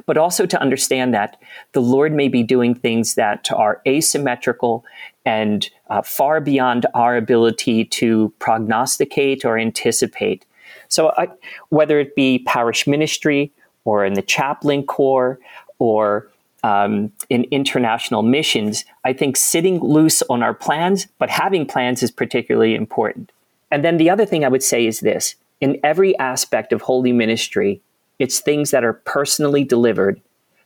But 0.06 0.16
also 0.16 0.46
to 0.46 0.60
understand 0.60 1.14
that 1.14 1.40
the 1.72 1.82
Lord 1.82 2.12
may 2.12 2.26
be 2.26 2.42
doing 2.42 2.74
things 2.74 3.14
that 3.14 3.52
are 3.52 3.80
asymmetrical 3.86 4.84
and 5.24 5.68
uh, 5.88 6.02
far 6.02 6.40
beyond 6.40 6.86
our 6.94 7.16
ability 7.16 7.84
to 7.84 8.32
prognosticate 8.40 9.44
or 9.44 9.56
anticipate. 9.58 10.44
So, 10.88 11.12
I, 11.16 11.28
whether 11.68 12.00
it 12.00 12.16
be 12.16 12.40
parish 12.40 12.86
ministry 12.88 13.52
or 13.84 14.04
in 14.04 14.14
the 14.14 14.22
chaplain 14.22 14.82
corps 14.82 15.38
or 15.78 16.28
um, 16.66 17.12
in 17.30 17.44
international 17.52 18.24
missions, 18.24 18.84
I 19.04 19.12
think 19.12 19.36
sitting 19.36 19.78
loose 19.78 20.20
on 20.28 20.42
our 20.42 20.52
plans, 20.52 21.06
but 21.20 21.30
having 21.30 21.64
plans 21.64 22.02
is 22.02 22.10
particularly 22.10 22.74
important. 22.74 23.30
And 23.70 23.84
then 23.84 23.98
the 23.98 24.10
other 24.10 24.26
thing 24.26 24.44
I 24.44 24.48
would 24.48 24.64
say 24.64 24.84
is 24.84 24.98
this 24.98 25.36
in 25.60 25.78
every 25.84 26.18
aspect 26.18 26.72
of 26.72 26.82
holy 26.82 27.12
ministry, 27.12 27.80
it's 28.18 28.40
things 28.40 28.72
that 28.72 28.82
are 28.82 28.94
personally 28.94 29.62
delivered 29.62 30.20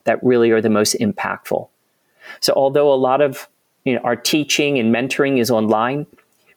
that 0.05 0.25
really 0.25 0.51
are 0.51 0.63
the 0.63 0.71
most 0.71 0.97
impactful. 0.99 1.69
So, 2.41 2.55
although 2.57 2.91
a 2.91 2.95
lot 2.95 3.21
of 3.21 3.47
you 3.85 3.95
know, 3.95 4.01
our 4.01 4.17
teaching 4.17 4.79
and 4.79 4.95
mentoring 4.95 5.39
is 5.39 5.51
online, 5.51 6.07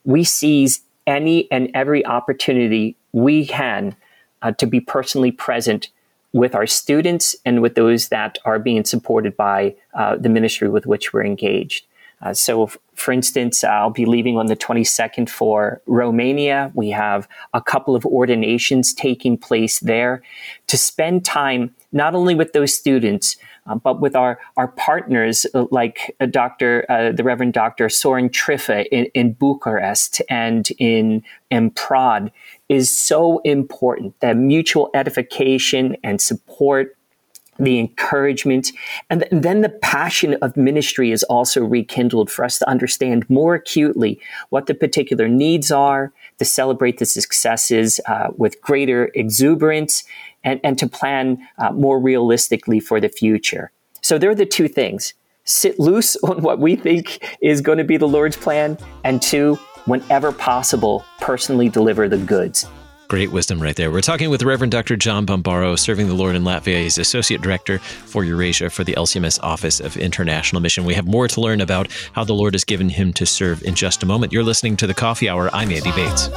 we 0.06 0.24
seize 0.24 0.84
any 1.06 1.52
and 1.52 1.70
every 1.74 2.06
opportunity 2.06 2.96
we 3.12 3.46
can 3.46 3.94
uh, 4.42 4.54
to 4.54 4.66
be 4.66 4.80
personally 4.80 5.32
present 5.32 5.90
with 6.34 6.56
our 6.56 6.68
students 6.68 7.36
and 7.46 7.62
with 7.62 7.76
those 7.76 8.10
that 8.10 8.38
are 8.44 8.60
being 8.60 8.84
supported 8.84 9.38
by 9.38 9.76
uh, 9.94 10.16
the 10.18 10.30
ministry 10.30 10.68
with 10.68 10.86
which 10.86 11.14
we're 11.14 11.24
engaged. 11.24 11.86
Uh, 12.24 12.34
so, 12.34 12.64
f- 12.64 12.78
for 12.96 13.12
instance, 13.12 13.64
I'll 13.64 13.90
be 13.90 14.06
leaving 14.06 14.38
on 14.38 14.48
the 14.48 14.56
22nd 14.56 15.30
for 15.30 15.82
Romania. 15.86 16.72
We 16.74 16.90
have 16.92 17.28
a 17.54 17.62
couple 17.62 17.96
of 17.96 18.06
ordinations 18.06 18.94
taking 18.94 19.38
place 19.38 19.80
there 19.80 20.24
to 20.68 20.78
spend 20.78 21.26
time 21.26 21.76
not 21.92 22.16
only 22.16 22.34
with 22.34 22.54
those 22.54 22.74
students, 22.74 23.36
uh, 23.68 23.76
but 23.76 24.00
with 24.02 24.16
our, 24.16 24.40
our 24.58 24.70
partners 24.70 25.46
uh, 25.54 25.66
like 25.70 26.16
uh, 26.20 26.26
Dr. 26.26 26.86
Uh, 26.90 27.12
the 27.12 27.24
Reverend 27.24 27.54
Dr. 27.54 27.90
Soren 27.90 28.30
Triffa 28.30 28.86
in, 28.92 29.06
in 29.14 29.34
Bucharest 29.34 30.22
and 30.30 30.70
in, 30.80 31.24
in 31.50 31.72
Prague 31.72 32.32
is 32.74 32.92
so 32.92 33.40
important. 33.40 34.20
That 34.20 34.36
mutual 34.36 34.90
edification 34.94 35.96
and 36.04 36.20
support 36.20 36.98
the 37.60 37.80
encouragement, 37.80 38.72
and, 39.12 39.26
then 39.32 39.62
the 39.62 39.70
passion 39.70 40.34
of 40.42 40.58
ministry 40.58 41.12
is 41.12 41.22
also 41.24 41.64
rekindled 41.64 42.32
for 42.32 42.44
us 42.44 42.58
to 42.58 42.68
understand 42.68 43.30
more 43.30 43.54
acutely 43.54 44.20
what 44.50 44.66
the 44.66 44.74
particular 44.74 45.28
needs 45.28 45.70
are, 45.72 46.12
to 46.40 46.46
celebrate 46.46 46.98
the 46.98 47.06
successes 47.06 48.00
uh, 48.08 48.30
with 48.38 48.60
greater 48.62 49.12
exuberance, 49.14 50.04
and, 50.44 50.60
and 50.64 50.80
to 50.80 50.88
plan 50.88 51.48
uh, 51.60 51.72
more 51.72 52.00
realistically 52.00 52.80
for 52.80 53.00
the 53.00 53.08
future. 53.08 53.72
So 54.02 54.18
there 54.18 54.32
are 54.32 54.36
the 54.36 54.48
two 54.48 54.68
things 54.68 55.14
sit 55.46 55.80
loose 55.80 56.16
on 56.24 56.42
what 56.42 56.60
we 56.60 56.76
think 56.76 57.38
is 57.42 57.62
going 57.62 57.78
to 57.78 57.84
be 57.84 57.98
the 57.98 58.08
Lord's 58.08 58.38
plan, 58.38 58.78
and 59.04 59.22
two, 59.22 59.60
whenever 59.86 60.32
possible, 60.32 61.06
personally 61.20 61.70
deliver 61.70 62.08
the 62.10 62.18
goods. 62.18 62.66
Great 63.08 63.32
wisdom 63.32 63.62
right 63.62 63.76
there. 63.76 63.92
We're 63.92 64.02
talking 64.02 64.32
with 64.32 64.42
Reverend 64.42 64.72
Dr. 64.72 64.96
John 64.96 65.26
Bombaro, 65.26 65.78
serving 65.78 66.08
the 66.08 66.16
Lord 66.16 66.36
in 66.36 66.44
Latvia. 66.44 66.82
He's 66.82 66.98
Associate 66.98 67.40
Director 67.40 67.78
for 67.78 68.24
Eurasia 68.24 68.72
for 68.72 68.84
the 68.84 68.94
LCMS 68.94 69.40
Office 69.44 69.80
of 69.80 69.98
International 69.98 70.62
Mission. 70.62 70.84
We 70.84 70.96
have 70.96 71.06
more 71.06 71.28
to 71.28 71.40
learn 71.40 71.62
about 71.62 71.92
how 72.14 72.24
the 72.24 72.34
Lord 72.34 72.56
has 72.56 72.64
given 72.64 72.90
him 72.90 73.14
to 73.14 73.26
serve 73.26 73.62
in 73.64 73.76
just 73.76 74.02
a 74.02 74.08
moment. 74.08 74.34
You're 74.34 74.42
listening 74.42 74.78
to 74.78 74.88
the 74.88 74.96
Coffee 74.96 75.30
Hour. 75.30 75.50
I'm 75.54 75.70
Andy 75.70 75.92
Bates. 75.92 76.30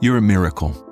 You're 0.00 0.16
a 0.16 0.20
miracle. 0.20 0.91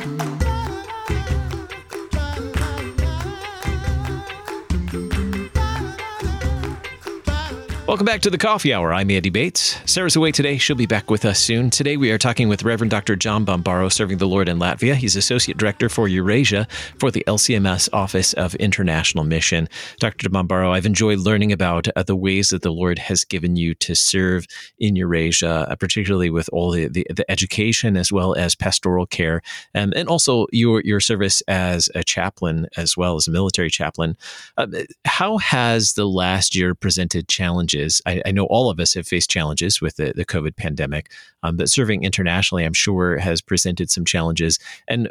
Welcome 7.91 8.05
back 8.05 8.21
to 8.21 8.29
the 8.29 8.37
Coffee 8.37 8.73
Hour. 8.73 8.93
I'm 8.93 9.11
Andy 9.11 9.29
Bates. 9.29 9.77
Sarah's 9.85 10.15
away 10.15 10.31
today. 10.31 10.57
She'll 10.57 10.77
be 10.77 10.85
back 10.85 11.11
with 11.11 11.25
us 11.25 11.39
soon. 11.39 11.69
Today 11.69 11.97
we 11.97 12.09
are 12.09 12.17
talking 12.17 12.47
with 12.47 12.63
Reverend 12.63 12.89
Dr. 12.89 13.17
John 13.17 13.45
Bombaro, 13.45 13.91
serving 13.91 14.17
the 14.17 14.29
Lord 14.29 14.47
in 14.47 14.59
Latvia. 14.59 14.95
He's 14.95 15.17
Associate 15.17 15.57
Director 15.57 15.89
for 15.89 16.07
Eurasia 16.07 16.69
for 16.99 17.11
the 17.11 17.21
LCMS 17.27 17.89
Office 17.91 18.31
of 18.31 18.55
International 18.55 19.25
Mission. 19.25 19.67
Dr. 19.99 20.29
Bombaro, 20.29 20.71
I've 20.71 20.85
enjoyed 20.85 21.19
learning 21.19 21.51
about 21.51 21.89
uh, 21.97 22.03
the 22.03 22.15
ways 22.15 22.51
that 22.51 22.61
the 22.61 22.71
Lord 22.71 22.97
has 22.97 23.25
given 23.25 23.57
you 23.57 23.75
to 23.75 23.93
serve 23.93 24.45
in 24.79 24.95
Eurasia, 24.95 25.67
uh, 25.69 25.75
particularly 25.75 26.29
with 26.29 26.49
all 26.53 26.71
the, 26.71 26.87
the, 26.87 27.05
the, 27.13 27.29
education 27.29 27.97
as 27.97 28.09
well 28.09 28.33
as 28.35 28.55
pastoral 28.55 29.05
care, 29.05 29.41
um, 29.75 29.91
and 29.97 30.07
also 30.07 30.47
your, 30.53 30.79
your 30.85 31.01
service 31.01 31.41
as 31.49 31.89
a 31.93 32.05
chaplain 32.05 32.67
as 32.77 32.95
well 32.95 33.17
as 33.17 33.27
a 33.27 33.31
military 33.31 33.69
chaplain. 33.69 34.15
Uh, 34.57 34.67
how 35.03 35.37
has 35.39 35.91
the 35.95 36.07
last 36.07 36.55
year 36.55 36.73
presented 36.73 37.27
challenges? 37.27 37.80
Challenges. 37.81 38.01
I, 38.05 38.21
I, 38.25 38.31
know 38.31 38.45
all 38.45 38.69
of 38.69 38.79
us 38.79 38.93
have 38.93 39.07
faced 39.07 39.29
challenges 39.29 39.81
with 39.81 39.95
the, 39.95 40.13
the 40.15 40.25
COVID 40.25 40.55
pandemic, 40.55 41.11
um, 41.43 41.57
but 41.57 41.69
serving 41.69 42.03
internationally, 42.03 42.63
I'm 42.63 42.73
sure, 42.73 43.17
has 43.17 43.41
presented 43.41 43.89
some 43.89 44.05
challenges. 44.05 44.59
And 44.87 45.07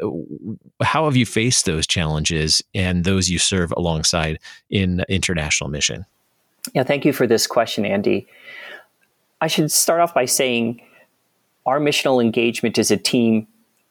how 0.81 1.05
have 1.05 1.15
you 1.15 1.25
faced 1.25 1.65
those 1.65 1.87
challenges 1.87 2.61
and 2.73 3.03
those 3.03 3.29
you 3.29 3.39
serve 3.39 3.73
alongside 3.75 4.39
in 4.69 5.03
international 5.09 5.69
mission? 5.69 6.05
Yeah, 6.73 6.83
thank 6.83 7.05
you 7.05 7.13
for 7.13 7.27
this 7.27 7.47
question, 7.47 7.85
Andy. 7.85 8.27
I 9.41 9.47
should 9.47 9.71
start 9.71 10.01
off 10.01 10.13
by 10.13 10.25
saying 10.25 10.81
our 11.65 11.79
missional 11.79 12.23
engagement 12.23 12.77
is 12.77 12.91
a 12.91 12.97
team 12.97 13.47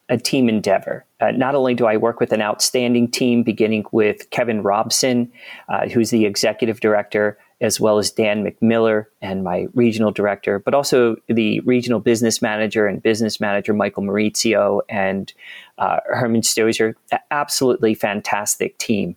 a 0.09 0.17
team 0.17 0.49
endeavor. 0.49 1.05
Uh, 1.21 1.31
not 1.31 1.55
only 1.55 1.73
do 1.73 1.85
I 1.85 1.95
work 1.95 2.19
with 2.19 2.33
an 2.33 2.41
outstanding 2.41 3.09
team, 3.09 3.43
beginning 3.43 3.85
with 3.93 4.29
Kevin 4.29 4.61
Robson, 4.61 5.31
uh, 5.69 5.87
who's 5.87 6.09
the 6.09 6.25
executive 6.25 6.81
director, 6.81 7.37
as 7.61 7.79
well 7.79 7.99
as 7.99 8.09
Dan 8.09 8.43
McMiller 8.43 9.05
and 9.21 9.43
my 9.43 9.67
regional 9.73 10.11
director, 10.11 10.59
but 10.59 10.73
also 10.73 11.15
the 11.27 11.59
regional 11.61 11.99
business 11.99 12.41
manager 12.41 12.87
and 12.87 13.01
business 13.01 13.39
manager 13.39 13.73
Michael 13.73 14.03
Maurizio 14.03 14.81
and 14.89 15.31
uh, 15.77 15.99
Herman 16.07 16.41
Stozier. 16.41 16.95
Absolutely 17.29 17.93
fantastic 17.93 18.77
team. 18.79 19.15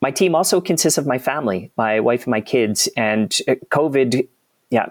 My 0.00 0.10
team 0.10 0.34
also 0.34 0.60
consists 0.60 0.98
of 0.98 1.06
my 1.06 1.18
family, 1.18 1.72
my 1.76 1.98
wife 1.98 2.24
and 2.24 2.30
my 2.30 2.40
kids, 2.40 2.88
and 2.96 3.36
uh, 3.48 3.54
COVID, 3.70 4.28
yeah, 4.70 4.86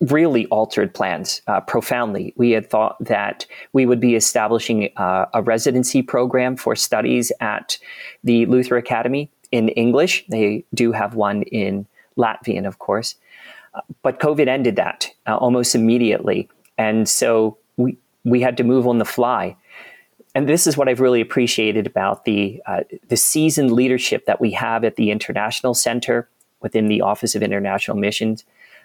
really 0.00 0.46
altered 0.46 0.92
plans 0.92 1.40
uh, 1.46 1.60
profoundly. 1.60 2.34
We 2.36 2.50
had 2.50 2.68
thought 2.68 2.96
that 3.00 3.46
we 3.72 3.86
would 3.86 4.00
be 4.00 4.14
establishing 4.14 4.90
uh, 4.96 5.26
a 5.32 5.40
residency 5.40 6.02
program 6.02 6.56
for 6.56 6.76
studies 6.76 7.32
at 7.40 7.78
the 8.22 8.44
Luther 8.46 8.76
Academy 8.76 9.30
in 9.52 9.68
English. 9.70 10.24
They 10.28 10.64
do 10.74 10.92
have 10.92 11.14
one 11.14 11.42
in 11.44 11.86
Latvian, 12.16 12.66
of 12.66 12.78
course. 12.78 13.16
Uh, 13.74 13.80
but 14.02 14.20
COVID 14.20 14.48
ended 14.48 14.76
that 14.76 15.10
uh, 15.26 15.36
almost 15.36 15.74
immediately. 15.74 16.48
And 16.78 17.08
so 17.08 17.58
we, 17.76 17.96
we 18.24 18.40
had 18.40 18.56
to 18.58 18.64
move 18.64 18.86
on 18.86 18.98
the 18.98 19.04
fly. 19.04 19.56
And 20.34 20.48
this 20.48 20.66
is 20.66 20.76
what 20.76 20.88
I've 20.88 21.00
really 21.00 21.20
appreciated 21.20 21.86
about 21.86 22.24
the, 22.24 22.60
uh, 22.66 22.80
the 23.08 23.16
seasoned 23.16 23.72
leadership 23.72 24.26
that 24.26 24.40
we 24.40 24.50
have 24.52 24.84
at 24.84 24.96
the 24.96 25.10
International 25.10 25.74
Center 25.74 26.28
within 26.60 26.88
the 26.88 27.00
Office 27.00 27.34
of 27.34 27.42
International 27.42 27.96
Missions 27.96 28.44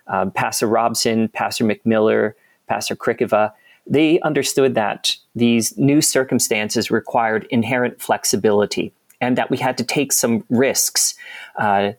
um, 0.09 0.31
Pastor 0.31 0.67
Robson, 0.67 1.29
Pastor 1.29 1.63
McMiller, 1.63 2.33
Pastor 2.67 2.95
Krikava, 2.95 3.53
they 3.87 4.19
understood 4.21 4.75
that 4.75 5.15
these 5.35 5.75
new 5.77 6.01
circumstances 6.01 6.91
required 6.91 7.47
inherent 7.49 8.01
flexibility 8.01 8.91
and 9.21 9.37
that 9.37 9.49
we 9.49 9.57
had 9.57 9.77
to 9.77 9.83
take 9.83 10.11
some 10.11 10.43
risks 10.49 11.15
uh, 11.57 11.91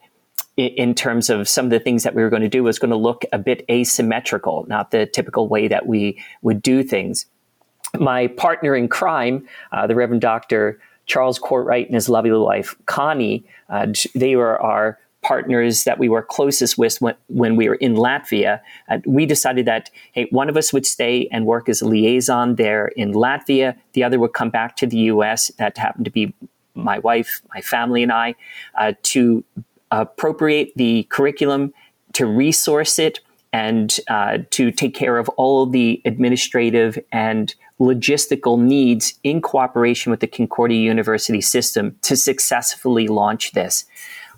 in 0.66 0.94
terms 0.94 1.30
of 1.30 1.48
some 1.48 1.66
of 1.66 1.70
the 1.70 1.80
things 1.80 2.02
that 2.02 2.14
we 2.14 2.22
were 2.22 2.30
going 2.30 2.42
to 2.42 2.48
do 2.48 2.62
was 2.62 2.78
going 2.78 2.90
to 2.90 2.96
look 2.96 3.24
a 3.32 3.38
bit 3.38 3.64
asymmetrical, 3.70 4.66
not 4.68 4.90
the 4.90 5.06
typical 5.06 5.48
way 5.48 5.68
that 5.68 5.86
we 5.86 6.22
would 6.42 6.62
do 6.62 6.82
things. 6.82 7.26
My 7.98 8.28
partner 8.28 8.74
in 8.76 8.88
crime, 8.88 9.46
uh, 9.72 9.86
the 9.86 9.94
Reverend 9.94 10.20
Dr. 10.20 10.80
Charles 11.06 11.38
Cortright 11.38 11.86
and 11.86 11.94
his 11.94 12.08
lovely 12.08 12.30
wife, 12.30 12.76
Connie, 12.86 13.44
uh, 13.68 13.88
they 14.14 14.36
were 14.36 14.60
our 14.60 14.98
partners 15.22 15.84
that 15.84 15.98
we 15.98 16.08
were 16.08 16.22
closest 16.22 16.78
with 16.78 17.00
when, 17.00 17.14
when 17.28 17.56
we 17.56 17.68
were 17.68 17.74
in 17.74 17.94
Latvia, 17.94 18.60
uh, 18.88 18.98
we 19.04 19.26
decided 19.26 19.66
that, 19.66 19.90
hey, 20.12 20.26
one 20.30 20.48
of 20.48 20.56
us 20.56 20.72
would 20.72 20.86
stay 20.86 21.28
and 21.30 21.44
work 21.44 21.68
as 21.68 21.82
a 21.82 21.86
liaison 21.86 22.54
there 22.54 22.88
in 22.96 23.12
Latvia. 23.12 23.76
The 23.92 24.02
other 24.02 24.18
would 24.18 24.32
come 24.32 24.50
back 24.50 24.76
to 24.76 24.86
the 24.86 24.96
US. 24.96 25.48
That 25.58 25.76
happened 25.76 26.06
to 26.06 26.10
be 26.10 26.34
my 26.74 27.00
wife, 27.00 27.42
my 27.54 27.60
family, 27.60 28.02
and 28.02 28.12
I, 28.12 28.34
uh, 28.78 28.94
to 29.02 29.44
appropriate 29.90 30.72
the 30.76 31.04
curriculum, 31.04 31.72
to 32.14 32.26
resource 32.26 32.98
it, 32.98 33.20
and 33.52 33.98
uh, 34.08 34.38
to 34.50 34.70
take 34.70 34.94
care 34.94 35.18
of 35.18 35.28
all 35.30 35.66
the 35.66 36.00
administrative 36.04 36.98
and 37.12 37.54
logistical 37.80 38.60
needs 38.60 39.14
in 39.24 39.40
cooperation 39.40 40.10
with 40.10 40.20
the 40.20 40.26
Concordia 40.26 40.78
University 40.78 41.40
system 41.40 41.96
to 42.02 42.16
successfully 42.16 43.08
launch 43.08 43.52
this. 43.52 43.84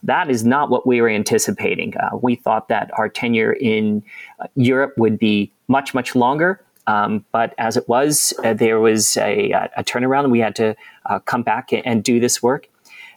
That 0.02 0.30
is 0.30 0.44
not 0.44 0.70
what 0.70 0.86
we 0.86 1.00
were 1.00 1.08
anticipating. 1.08 1.96
Uh, 1.96 2.16
we 2.20 2.34
thought 2.36 2.68
that 2.68 2.90
our 2.98 3.08
tenure 3.08 3.52
in 3.52 4.02
uh, 4.40 4.46
Europe 4.54 4.94
would 4.96 5.18
be 5.18 5.52
much, 5.68 5.94
much 5.94 6.14
longer. 6.14 6.60
Um, 6.86 7.24
but 7.30 7.54
as 7.58 7.76
it 7.76 7.88
was, 7.88 8.32
uh, 8.42 8.54
there 8.54 8.80
was 8.80 9.16
a, 9.16 9.52
a, 9.76 9.84
turnaround, 9.84 10.24
and 10.24 10.32
we 10.32 10.40
had 10.40 10.56
to 10.56 10.74
uh, 11.06 11.20
come 11.20 11.44
back 11.44 11.70
and 11.72 12.02
do 12.02 12.18
this 12.18 12.42
work. 12.42 12.68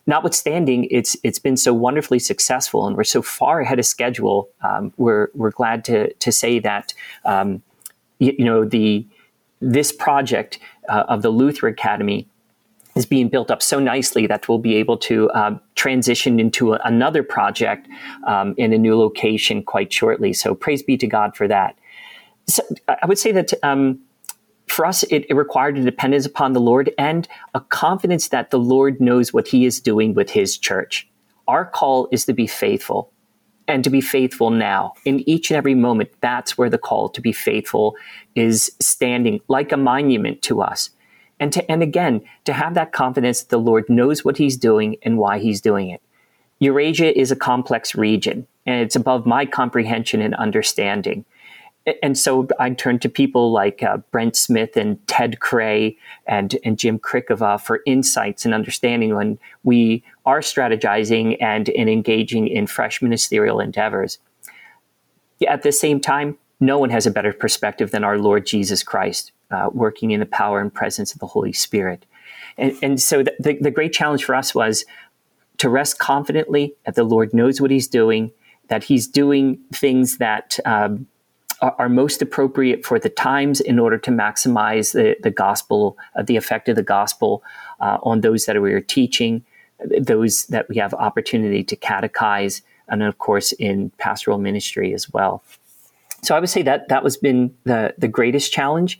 Notwithstanding, 0.07 0.87
it's 0.91 1.17
it's 1.23 1.39
been 1.39 1.57
so 1.57 1.73
wonderfully 1.73 2.19
successful, 2.19 2.85
and 2.85 2.95
we're 2.95 3.03
so 3.03 3.23
far 3.23 3.61
ahead 3.61 3.79
of 3.79 3.85
schedule. 3.85 4.49
Um, 4.61 4.93
we're 4.97 5.29
we're 5.33 5.51
glad 5.51 5.83
to 5.85 6.13
to 6.13 6.31
say 6.31 6.59
that 6.59 6.93
um, 7.25 7.63
you, 8.19 8.35
you, 8.37 8.45
know 8.45 8.65
the 8.65 9.07
this 9.61 9.91
project 9.91 10.59
uh, 10.89 11.05
of 11.07 11.23
the 11.23 11.29
Luther 11.31 11.67
Academy 11.67 12.27
is 12.95 13.05
being 13.05 13.29
built 13.29 13.49
up 13.49 13.63
so 13.63 13.79
nicely 13.79 14.27
that 14.27 14.47
we'll 14.47 14.59
be 14.59 14.75
able 14.75 14.97
to 14.97 15.29
uh, 15.31 15.57
transition 15.73 16.39
into 16.39 16.73
a, 16.73 16.79
another 16.85 17.23
project 17.23 17.87
um, 18.27 18.53
in 18.57 18.73
a 18.73 18.77
new 18.77 18.97
location 18.97 19.63
quite 19.63 19.91
shortly. 19.91 20.33
So 20.33 20.53
praise 20.53 20.83
be 20.83 20.97
to 20.97 21.07
God 21.07 21.35
for 21.35 21.47
that. 21.47 21.77
So 22.47 22.63
I 22.87 23.05
would 23.07 23.17
say 23.17 23.31
that 23.31 23.53
um, 23.63 23.99
for 24.75 24.85
us, 24.85 25.03
it, 25.03 25.25
it, 25.29 25.35
required 25.35 25.77
a 25.77 25.83
dependence 25.83 26.25
upon 26.25 26.51
the 26.51 26.59
Lord 26.59 26.91
and 26.97 27.27
a 27.53 27.61
confidence 27.61 28.27
that 28.27 28.51
the 28.51 28.59
Lord 28.59 28.99
knows 28.99 29.31
what 29.31 29.47
He 29.47 29.65
is 29.65 29.79
doing 29.79 30.13
with 30.13 30.29
His 30.29 30.57
church. 30.57 31.07
Our 31.47 31.65
call 31.65 32.09
is 32.11 32.25
to 32.25 32.33
be 32.33 32.45
faithful 32.45 33.11
and 33.69 33.83
to 33.85 33.89
be 33.89 34.01
faithful 34.01 34.49
now 34.49 34.93
in 35.05 35.27
each 35.29 35.49
and 35.49 35.57
every 35.57 35.75
moment. 35.75 36.09
That's 36.19 36.57
where 36.57 36.69
the 36.69 36.77
call 36.77 37.07
to 37.09 37.21
be 37.21 37.31
faithful 37.31 37.95
is 38.35 38.71
standing 38.81 39.39
like 39.47 39.71
a 39.71 39.77
monument 39.77 40.41
to 40.43 40.61
us 40.61 40.89
and 41.39 41.53
to 41.53 41.71
and 41.71 41.81
again 41.81 42.21
to 42.43 42.51
have 42.51 42.73
that 42.73 42.91
confidence 42.91 43.41
that 43.41 43.49
the 43.49 43.57
Lord 43.57 43.89
knows 43.89 44.25
what 44.25 44.37
He's 44.37 44.57
doing 44.57 44.97
and 45.03 45.17
why 45.17 45.39
He's 45.39 45.61
doing 45.61 45.89
it. 45.89 46.01
Eurasia 46.59 47.17
is 47.17 47.31
a 47.31 47.35
complex 47.35 47.95
region, 47.95 48.47
and 48.65 48.81
it's 48.81 48.95
above 48.95 49.25
my 49.25 49.45
comprehension 49.45 50.21
and 50.21 50.35
understanding. 50.35 51.23
And 52.01 52.17
so 52.17 52.47
I 52.59 52.71
turn 52.71 52.97
to 52.99 53.09
people 53.09 53.51
like 53.51 53.83
uh, 53.83 53.97
Brent 54.11 54.35
Smith 54.35 54.75
and 54.75 55.05
Ted 55.07 55.39
Krey 55.39 55.97
and, 56.25 56.57
and 56.63 56.79
Jim 56.79 56.97
Krikava 56.97 57.61
for 57.61 57.81
insights 57.85 58.43
and 58.43 58.55
understanding 58.55 59.13
when 59.13 59.37
we 59.63 60.03
are 60.25 60.39
strategizing 60.39 61.37
and, 61.39 61.69
and 61.69 61.87
engaging 61.87 62.47
in 62.47 62.65
fresh 62.65 63.03
ministerial 63.03 63.59
endeavors. 63.59 64.17
At 65.47 65.61
the 65.61 65.71
same 65.71 65.99
time, 65.99 66.37
no 66.59 66.79
one 66.79 66.89
has 66.89 67.05
a 67.05 67.11
better 67.11 67.33
perspective 67.33 67.91
than 67.91 68.03
our 68.03 68.17
Lord 68.17 68.47
Jesus 68.47 68.81
Christ, 68.81 69.31
uh, 69.51 69.69
working 69.71 70.09
in 70.09 70.19
the 70.19 70.25
power 70.25 70.59
and 70.59 70.73
presence 70.73 71.13
of 71.13 71.19
the 71.19 71.27
Holy 71.27 71.53
Spirit. 71.53 72.05
And, 72.57 72.75
and 72.81 73.01
so 73.01 73.21
the, 73.21 73.35
the, 73.39 73.57
the 73.61 73.71
great 73.71 73.93
challenge 73.93 74.23
for 74.23 74.33
us 74.33 74.55
was 74.55 74.85
to 75.57 75.69
rest 75.69 75.99
confidently 75.99 76.73
that 76.85 76.95
the 76.95 77.03
Lord 77.03 77.33
knows 77.33 77.61
what 77.61 77.69
He's 77.69 77.87
doing, 77.87 78.31
that 78.69 78.85
He's 78.85 79.07
doing 79.07 79.59
things 79.71 80.17
that 80.17 80.57
um, 80.65 81.05
are, 81.61 81.89
most 81.89 82.21
appropriate 82.21 82.85
for 82.85 82.99
the 82.99 83.09
times 83.09 83.61
in 83.61 83.79
order 83.79 83.97
to 83.97 84.11
maximize 84.11 84.93
the, 84.93 85.15
the 85.21 85.31
gospel, 85.31 85.97
uh, 86.15 86.23
the 86.23 86.37
effect 86.37 86.69
of 86.69 86.75
the 86.75 86.83
gospel 86.83 87.43
uh, 87.79 87.97
on 88.03 88.21
those 88.21 88.45
that 88.45 88.61
we 88.61 88.73
are 88.73 88.81
teaching, 88.81 89.43
those 89.99 90.45
that 90.47 90.67
we 90.69 90.77
have 90.77 90.93
opportunity 90.93 91.63
to 91.63 91.75
catechize, 91.75 92.61
and 92.87 93.03
of 93.03 93.17
course 93.17 93.51
in 93.53 93.89
pastoral 93.97 94.37
ministry 94.37 94.93
as 94.93 95.11
well. 95.11 95.43
So 96.23 96.35
I 96.35 96.39
would 96.39 96.49
say 96.49 96.63
that 96.63 96.89
that 96.89 97.03
was 97.03 97.17
been 97.17 97.55
the 97.65 97.93
the 97.97 98.07
greatest 98.07 98.51
challenge. 98.51 98.99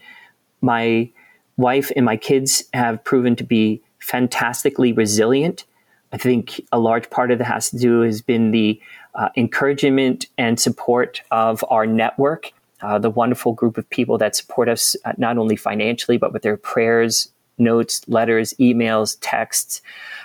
My 0.62 1.10
wife 1.58 1.91
and 1.96 2.06
my 2.06 2.18
kids 2.18 2.63
have 2.74 3.04
proven 3.04 3.36
to 3.38 3.44
be 3.44 3.82
fantastically 4.00 4.91
resilient. 4.94 5.65
I 6.12 6.18
think 6.18 6.62
a 6.72 6.80
large 6.80 7.10
part 7.10 7.32
of 7.32 7.39
that 7.39 7.46
has 7.46 7.70
to 7.72 7.78
do 7.78 8.02
has 8.02 8.22
been 8.22 8.52
the 8.52 8.80
uh, 9.15 9.30
encouragement 9.36 10.28
and 10.38 10.60
support 10.60 11.21
of 11.32 11.63
our 11.69 11.86
network, 11.86 12.51
uh, 12.82 12.99
the 12.99 13.10
wonderful 13.10 13.54
group 13.54 13.78
of 13.78 13.89
people 13.89 14.17
that 14.17 14.36
support 14.36 14.69
us 14.69 14.95
uh, 15.06 15.13
not 15.17 15.38
only 15.38 15.56
financially 15.56 16.17
but 16.17 16.34
with 16.34 16.41
their 16.41 16.58
prayers, 16.58 17.30
notes, 17.58 18.01
letters, 18.08 18.54
emails, 18.60 19.17
texts. 19.21 19.82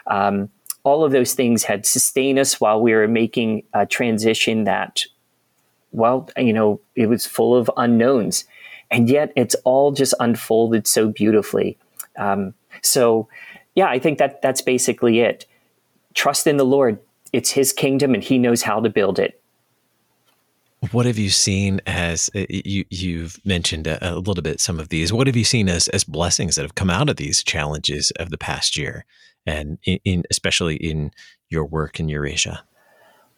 Um, 0.06 0.50
all 0.82 1.04
of 1.04 1.12
those 1.12 1.34
things 1.34 1.64
had 1.64 1.86
sustained 1.86 2.38
us 2.38 2.60
while 2.60 2.80
we 2.80 2.92
were 2.92 3.06
making 3.06 3.64
a 3.74 3.86
transition 3.86 4.64
that 4.64 5.04
well, 5.92 6.28
you 6.36 6.52
know, 6.52 6.80
it 6.94 7.08
was 7.08 7.26
full 7.26 7.54
of 7.54 7.70
unknowns. 7.76 8.44
And 8.90 9.08
yet 9.08 9.32
it's 9.36 9.54
all 9.64 9.92
just 9.92 10.14
unfolded 10.20 10.86
so 10.86 11.08
beautifully. 11.08 11.78
Um, 12.16 12.54
so, 12.82 13.28
yeah, 13.74 13.86
I 13.86 13.98
think 13.98 14.18
that 14.18 14.42
that's 14.42 14.62
basically 14.62 15.20
it. 15.20 15.46
Trust 16.14 16.46
in 16.46 16.56
the 16.56 16.64
Lord. 16.64 16.98
It's 17.32 17.50
His 17.50 17.72
kingdom, 17.72 18.14
and 18.14 18.22
He 18.22 18.38
knows 18.38 18.62
how 18.62 18.80
to 18.80 18.90
build 18.90 19.18
it. 19.18 19.40
What 20.92 21.04
have 21.04 21.18
you 21.18 21.28
seen 21.28 21.80
as 21.86 22.30
uh, 22.34 22.46
you 22.48 22.86
you've 22.88 23.38
mentioned 23.44 23.86
a, 23.86 24.14
a, 24.14 24.16
little 24.16 24.42
bit 24.42 24.60
some 24.60 24.80
of 24.80 24.88
these? 24.88 25.12
What 25.12 25.26
have 25.26 25.36
you 25.36 25.44
seen 25.44 25.68
as 25.68 25.88
as 25.88 26.04
blessings 26.04 26.56
that 26.56 26.62
have 26.62 26.74
come 26.74 26.88
out 26.88 27.10
of 27.10 27.16
these 27.16 27.42
challenges 27.42 28.10
of 28.12 28.30
the 28.30 28.38
past 28.38 28.78
year, 28.78 29.04
and 29.46 29.78
in, 29.84 29.98
in 30.04 30.22
especially 30.30 30.76
in 30.76 31.10
your 31.50 31.66
work 31.66 32.00
in 32.00 32.08
Eurasia? 32.08 32.64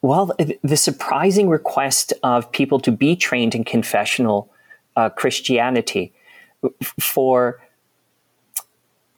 Well, 0.03 0.33
the 0.63 0.77
surprising 0.77 1.49
request 1.49 2.13
of 2.23 2.51
people 2.51 2.81
to 2.81 2.91
be 2.91 3.15
trained 3.15 3.55
in 3.55 3.65
confessional 3.65 4.53
uh, 4.97 5.09
Christianity 5.11 6.13
for 7.01 7.61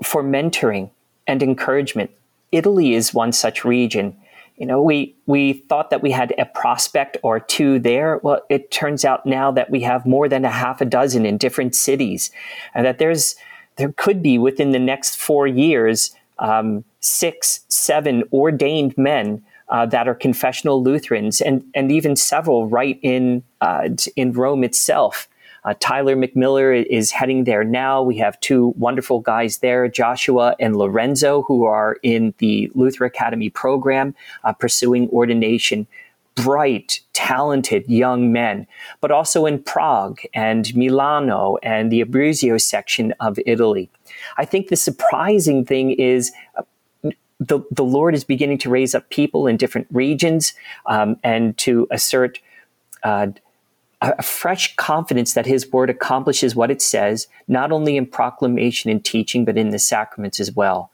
for 0.02 0.22
mentoring 0.22 0.90
and 1.26 1.42
encouragement. 1.42 2.10
Italy 2.52 2.94
is 2.94 3.12
one 3.12 3.32
such 3.32 3.64
region. 3.64 4.16
You 4.56 4.66
know, 4.66 4.80
we 4.80 5.16
we 5.26 5.54
thought 5.54 5.90
that 5.90 6.02
we 6.02 6.12
had 6.12 6.32
a 6.38 6.44
prospect 6.44 7.16
or 7.22 7.40
two 7.40 7.80
there. 7.80 8.20
Well, 8.22 8.42
it 8.48 8.70
turns 8.70 9.04
out 9.04 9.26
now 9.26 9.50
that 9.50 9.70
we 9.70 9.80
have 9.82 10.06
more 10.06 10.28
than 10.28 10.44
a 10.44 10.50
half 10.50 10.80
a 10.80 10.84
dozen 10.84 11.26
in 11.26 11.38
different 11.38 11.74
cities, 11.74 12.30
and 12.74 12.86
that 12.86 12.98
there's 12.98 13.34
there 13.76 13.92
could 13.96 14.22
be 14.22 14.38
within 14.38 14.70
the 14.70 14.78
next 14.78 15.16
four 15.16 15.46
years 15.48 16.14
um, 16.38 16.84
six, 17.00 17.60
seven 17.68 18.22
ordained 18.32 18.96
men 18.96 19.44
uh, 19.68 19.86
that 19.86 20.06
are 20.06 20.14
confessional 20.14 20.82
Lutherans, 20.82 21.40
and 21.40 21.64
and 21.74 21.90
even 21.90 22.14
several 22.14 22.68
right 22.68 22.98
in 23.02 23.42
uh, 23.60 23.88
in 24.14 24.32
Rome 24.32 24.62
itself. 24.62 25.28
Uh, 25.64 25.74
Tyler 25.80 26.16
McMiller 26.16 26.84
is 26.84 27.10
heading 27.10 27.44
there 27.44 27.64
now. 27.64 28.02
We 28.02 28.18
have 28.18 28.38
two 28.40 28.74
wonderful 28.76 29.20
guys 29.20 29.58
there, 29.58 29.88
Joshua 29.88 30.54
and 30.60 30.76
Lorenzo, 30.76 31.42
who 31.42 31.64
are 31.64 31.98
in 32.02 32.34
the 32.38 32.70
Luther 32.74 33.04
Academy 33.04 33.50
program, 33.50 34.14
uh, 34.44 34.52
pursuing 34.52 35.08
ordination 35.10 35.86
bright, 36.34 37.00
talented 37.12 37.88
young 37.88 38.32
men, 38.32 38.66
but 39.00 39.10
also 39.10 39.46
in 39.46 39.62
Prague 39.62 40.20
and 40.34 40.74
Milano 40.74 41.58
and 41.62 41.90
the 41.90 42.02
Abruzzo 42.02 42.60
section 42.60 43.14
of 43.20 43.38
Italy. 43.46 43.88
I 44.36 44.44
think 44.44 44.68
the 44.68 44.76
surprising 44.76 45.64
thing 45.64 45.92
is 45.92 46.32
uh, 46.56 46.62
the, 47.40 47.60
the 47.70 47.84
Lord 47.84 48.14
is 48.14 48.24
beginning 48.24 48.58
to 48.58 48.70
raise 48.70 48.94
up 48.94 49.08
people 49.10 49.46
in 49.46 49.56
different 49.56 49.86
regions 49.90 50.54
um, 50.86 51.16
and 51.22 51.56
to 51.58 51.86
assert 51.90 52.40
uh, 53.02 53.28
a 54.00 54.22
fresh 54.22 54.74
confidence 54.76 55.34
that 55.34 55.46
His 55.46 55.70
word 55.70 55.90
accomplishes 55.90 56.54
what 56.54 56.70
it 56.70 56.82
says, 56.82 57.26
not 57.48 57.72
only 57.72 57.96
in 57.96 58.06
proclamation 58.06 58.90
and 58.90 59.04
teaching, 59.04 59.44
but 59.44 59.56
in 59.56 59.70
the 59.70 59.78
sacraments 59.78 60.40
as 60.40 60.52
well. 60.52 60.90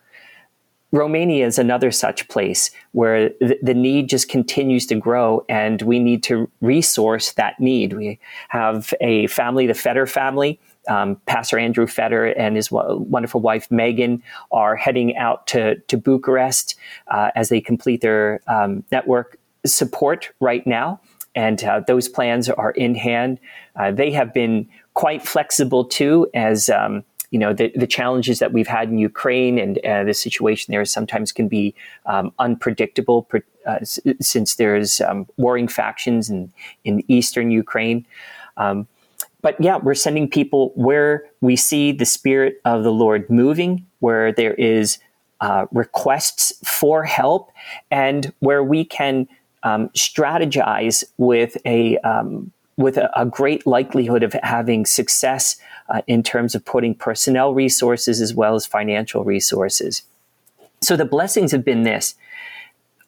Romania 0.92 1.46
is 1.46 1.58
another 1.58 1.90
such 1.92 2.26
place 2.28 2.70
where 2.92 3.28
the, 3.40 3.58
the, 3.62 3.74
need 3.74 4.08
just 4.08 4.28
continues 4.28 4.86
to 4.86 4.96
grow 4.96 5.44
and 5.48 5.82
we 5.82 6.00
need 6.00 6.22
to 6.24 6.50
resource 6.60 7.32
that 7.32 7.60
need. 7.60 7.92
We 7.92 8.18
have 8.48 8.92
a 9.00 9.28
family, 9.28 9.66
the 9.66 9.74
Fetter 9.74 10.06
family. 10.06 10.58
Um, 10.88 11.20
Pastor 11.26 11.58
Andrew 11.58 11.86
Fetter 11.86 12.26
and 12.26 12.56
his 12.56 12.72
wonderful 12.72 13.40
wife 13.40 13.70
Megan 13.70 14.22
are 14.50 14.74
heading 14.74 15.16
out 15.16 15.46
to, 15.48 15.76
to 15.76 15.96
Bucharest 15.96 16.74
uh, 17.08 17.30
as 17.36 17.50
they 17.50 17.60
complete 17.60 18.00
their 18.00 18.40
um, 18.48 18.82
network 18.90 19.38
support 19.64 20.30
right 20.40 20.66
now. 20.66 20.98
And 21.34 21.62
uh, 21.62 21.80
those 21.86 22.08
plans 22.08 22.48
are 22.48 22.72
in 22.72 22.94
hand. 22.94 23.38
Uh, 23.76 23.92
they 23.92 24.10
have 24.10 24.34
been 24.34 24.68
quite 24.94 25.26
flexible 25.26 25.84
too, 25.84 26.28
as 26.34 26.68
um, 26.68 27.04
you 27.30 27.38
know, 27.38 27.52
the, 27.52 27.72
the 27.76 27.86
challenges 27.86 28.40
that 28.40 28.52
we've 28.52 28.66
had 28.66 28.88
in 28.88 28.98
Ukraine 28.98 29.58
and 29.58 29.78
uh, 29.78 30.02
the 30.04 30.14
situation 30.14 30.72
there 30.72 30.84
sometimes 30.84 31.30
can 31.30 31.46
be 31.46 31.74
um, 32.06 32.32
unpredictable 32.40 33.28
uh, 33.66 33.78
since 33.84 34.56
there's 34.56 35.00
um, 35.00 35.26
warring 35.36 35.68
factions 35.68 36.28
in, 36.28 36.52
in 36.84 37.04
eastern 37.08 37.50
Ukraine. 37.50 38.04
Um, 38.56 38.88
but 39.42 39.56
yeah, 39.60 39.76
we're 39.76 39.94
sending 39.94 40.28
people 40.28 40.72
where 40.74 41.24
we 41.40 41.56
see 41.56 41.92
the 41.92 42.04
Spirit 42.04 42.60
of 42.64 42.82
the 42.82 42.92
Lord 42.92 43.30
moving, 43.30 43.86
where 44.00 44.32
there 44.32 44.54
is 44.54 44.98
uh, 45.40 45.66
requests 45.72 46.52
for 46.64 47.04
help, 47.04 47.50
and 47.90 48.32
where 48.40 48.62
we 48.62 48.84
can 48.84 49.28
um, 49.62 49.88
strategize 49.90 51.04
with 51.18 51.56
a 51.64 51.98
um, 51.98 52.52
with 52.76 52.96
a, 52.96 53.10
a, 53.20 53.26
great 53.26 53.66
likelihood 53.66 54.22
of 54.22 54.34
having 54.42 54.86
success 54.86 55.56
uh, 55.90 56.00
in 56.06 56.22
terms 56.22 56.54
of 56.54 56.64
putting 56.64 56.94
personnel 56.94 57.52
resources 57.52 58.22
as 58.22 58.34
well 58.34 58.54
as 58.54 58.64
financial 58.64 59.22
resources. 59.22 60.02
So 60.80 60.96
the 60.96 61.04
blessings 61.04 61.52
have 61.52 61.64
been 61.64 61.82
this. 61.82 62.14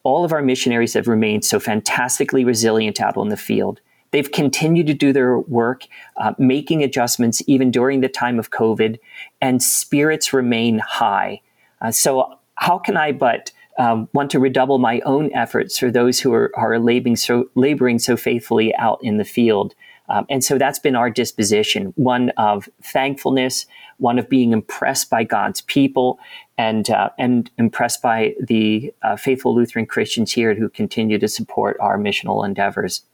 All 0.03 0.25
of 0.25 0.33
our 0.33 0.43
missionaries 0.43 0.93
have 0.95 1.09
remained 1.09 1.45
so 1.45 1.59
fantastically 1.59 2.45
resilient 2.45 3.01
out 3.01 3.17
on 3.17 3.31
the 3.31 3.37
field. 3.37 3.81
They've 4.11 4.31
continued 4.31 4.89
to 4.89 4.95
do 4.95 5.13
their 5.13 5.39
work, 5.39 5.87
uh, 6.19 6.35
making 6.39 6.83
adjustments 6.83 7.43
even 7.47 7.71
during 7.71 8.01
the 8.01 8.11
time 8.11 8.39
of 8.39 8.51
COVID, 8.51 8.99
and 9.41 9.63
spirits 9.63 10.35
remain 10.35 10.81
high. 10.81 11.41
Uh, 11.81 11.93
so, 11.93 12.39
how 12.57 12.79
can 12.79 12.99
I 12.99 13.13
but 13.13 13.53
um, 13.79 14.09
want 14.13 14.31
to 14.33 14.39
redouble 14.39 14.79
my 14.79 15.01
own 15.01 15.33
efforts 15.35 15.79
for 15.79 15.91
those 15.91 16.21
who 16.21 16.33
are, 16.33 16.51
are 16.57 16.79
laboring, 16.79 17.17
so, 17.17 17.51
laboring 17.55 17.99
so 17.99 18.17
faithfully 18.17 18.75
out 18.77 18.99
in 19.03 19.19
the 19.19 19.25
field? 19.25 19.75
Um, 20.09 20.27
and 20.29 20.45
so 20.45 20.59
that's 20.59 20.79
been 20.79 20.97
our 20.97 21.11
disposition 21.11 21.93
one 21.97 22.31
of 22.31 22.69
thankfulness, 22.83 23.67
one 23.99 24.19
of 24.19 24.29
being 24.29 24.53
impressed 24.53 25.09
by 25.09 25.25
God's 25.25 25.63
people, 25.63 26.19
and, 26.59 26.91
uh, 26.91 27.11
and 27.19 27.51
impressed 27.57 28.03
by 28.03 28.35
the 28.41 28.93
uh, 29.03 29.17
faithful 29.17 29.55
Lutheran 29.55 29.87
Christians 29.87 30.33
here 30.33 30.55
who 30.55 30.69
continue 30.69 31.19
to 31.19 31.29
support 31.29 31.77
our 31.81 31.97
missional 31.97 32.45
endeavors. 32.45 33.05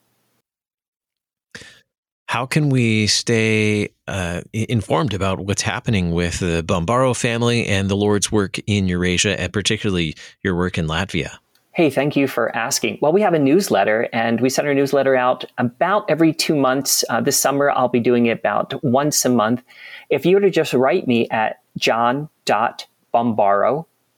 How 2.29 2.45
can 2.45 2.69
we 2.69 3.07
stay 3.07 3.89
uh, 4.07 4.43
informed 4.53 5.15
about 5.15 5.41
what's 5.41 5.63
happening 5.63 6.13
with 6.13 6.41
the 6.41 6.63
Bombaro 6.63 7.17
family 7.17 7.67
and 7.67 7.89
the 7.89 7.97
Lord's 7.97 8.31
work 8.31 8.59
in 8.67 8.87
Eurasia, 8.87 9.41
and 9.41 9.51
particularly 9.51 10.15
your 10.43 10.55
work 10.55 10.77
in 10.77 10.87
Latvia? 10.87 11.39
Hey, 11.73 11.89
thank 11.89 12.17
you 12.17 12.29
for 12.29 12.55
asking. 12.55 12.99
Well, 13.01 13.13
we 13.13 13.23
have 13.23 13.33
a 13.33 13.39
newsletter, 13.39 14.11
and 14.13 14.43
we 14.43 14.51
send 14.51 14.69
our 14.69 14.75
newsletter 14.75 15.17
out 15.17 15.47
about 15.57 16.05
every 16.11 16.35
two 16.35 16.55
months. 16.55 17.03
Uh, 17.09 17.23
this 17.23 17.41
summer, 17.41 17.71
I'll 17.71 17.89
be 17.89 17.99
doing 17.99 18.27
it 18.27 18.41
about 18.41 18.85
once 18.85 19.25
a 19.25 19.31
month. 19.31 19.63
If 20.11 20.27
you 20.27 20.37
were 20.37 20.43
to 20.43 20.51
just 20.51 20.75
write 20.75 21.09
me 21.09 21.31
at 21.31 21.63
john.bombaro 21.79 22.27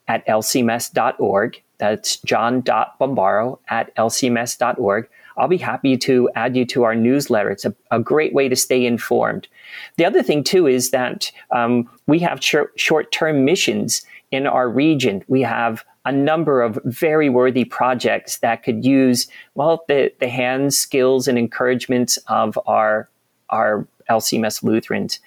at 0.08 0.26
lcms.org, 0.26 1.62
that's 1.78 2.16
john.bombaro 2.16 3.58
at 3.68 3.94
lcms.org, 3.94 5.08
I'll 5.40 5.48
be 5.48 5.56
happy 5.56 5.96
to 5.96 6.28
add 6.34 6.54
you 6.54 6.66
to 6.66 6.84
our 6.84 6.94
newsletter. 6.94 7.50
It's 7.50 7.64
a, 7.64 7.74
a 7.90 7.98
great 7.98 8.34
way 8.34 8.48
to 8.48 8.54
stay 8.54 8.84
informed. 8.84 9.48
The 9.96 10.04
other 10.04 10.22
thing, 10.22 10.44
too, 10.44 10.66
is 10.66 10.90
that 10.90 11.32
um, 11.50 11.88
we 12.06 12.18
have 12.18 12.44
sh- 12.44 12.56
short 12.76 13.10
term 13.10 13.44
missions 13.44 14.02
in 14.30 14.46
our 14.46 14.68
region. 14.68 15.24
We 15.28 15.40
have 15.42 15.82
a 16.04 16.12
number 16.12 16.60
of 16.60 16.78
very 16.84 17.28
worthy 17.28 17.64
projects 17.64 18.38
that 18.38 18.62
could 18.62 18.84
use, 18.84 19.28
well, 19.54 19.84
the, 19.88 20.12
the 20.20 20.28
hands, 20.28 20.78
skills, 20.78 21.26
and 21.26 21.38
encouragements 21.38 22.18
of 22.28 22.58
our, 22.66 23.08
our 23.48 23.86
LCMS 24.10 24.62
Lutherans. 24.62 25.20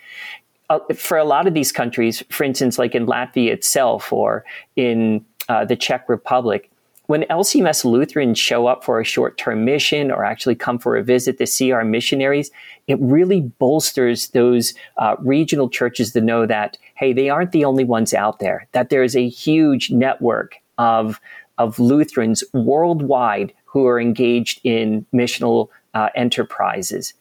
Uh, 0.69 0.79
for 0.95 1.17
a 1.17 1.25
lot 1.25 1.47
of 1.47 1.53
these 1.53 1.71
countries, 1.71 2.23
for 2.29 2.43
instance, 2.43 2.77
like 2.77 2.95
in 2.95 3.05
Latvia 3.05 3.51
itself 3.51 4.13
or 4.13 4.45
in 4.75 5.25
uh, 5.49 5.65
the 5.65 5.75
Czech 5.75 6.07
Republic, 6.07 6.71
when 7.07 7.23
LCMS 7.23 7.83
Lutherans 7.83 8.39
show 8.39 8.67
up 8.67 8.83
for 8.83 8.99
a 8.99 9.05
short 9.05 9.37
term 9.37 9.65
mission 9.65 10.09
or 10.09 10.23
actually 10.23 10.55
come 10.55 10.79
for 10.79 10.95
a 10.95 11.03
visit 11.03 11.37
to 11.37 11.47
see 11.47 11.71
our 11.71 11.83
missionaries, 11.83 12.49
it 12.87 12.97
really 13.01 13.41
bolsters 13.41 14.29
those 14.29 14.73
uh, 14.97 15.15
regional 15.19 15.69
churches 15.69 16.11
to 16.13 16.21
know 16.21 16.45
that, 16.45 16.77
hey, 16.95 17.11
they 17.11 17.29
aren't 17.29 17.51
the 17.51 17.65
only 17.65 17.83
ones 17.83 18.13
out 18.13 18.39
there, 18.39 18.67
that 18.71 18.89
there's 18.89 19.15
a 19.15 19.27
huge 19.27 19.91
network 19.91 20.55
of, 20.77 21.19
of 21.57 21.77
Lutherans 21.77 22.43
worldwide 22.53 23.53
who 23.65 23.85
are 23.85 23.99
engaged 23.99 24.61
in 24.63 25.05
missional 25.13 25.67
uh, 25.93 26.09
enterprises. 26.15 27.13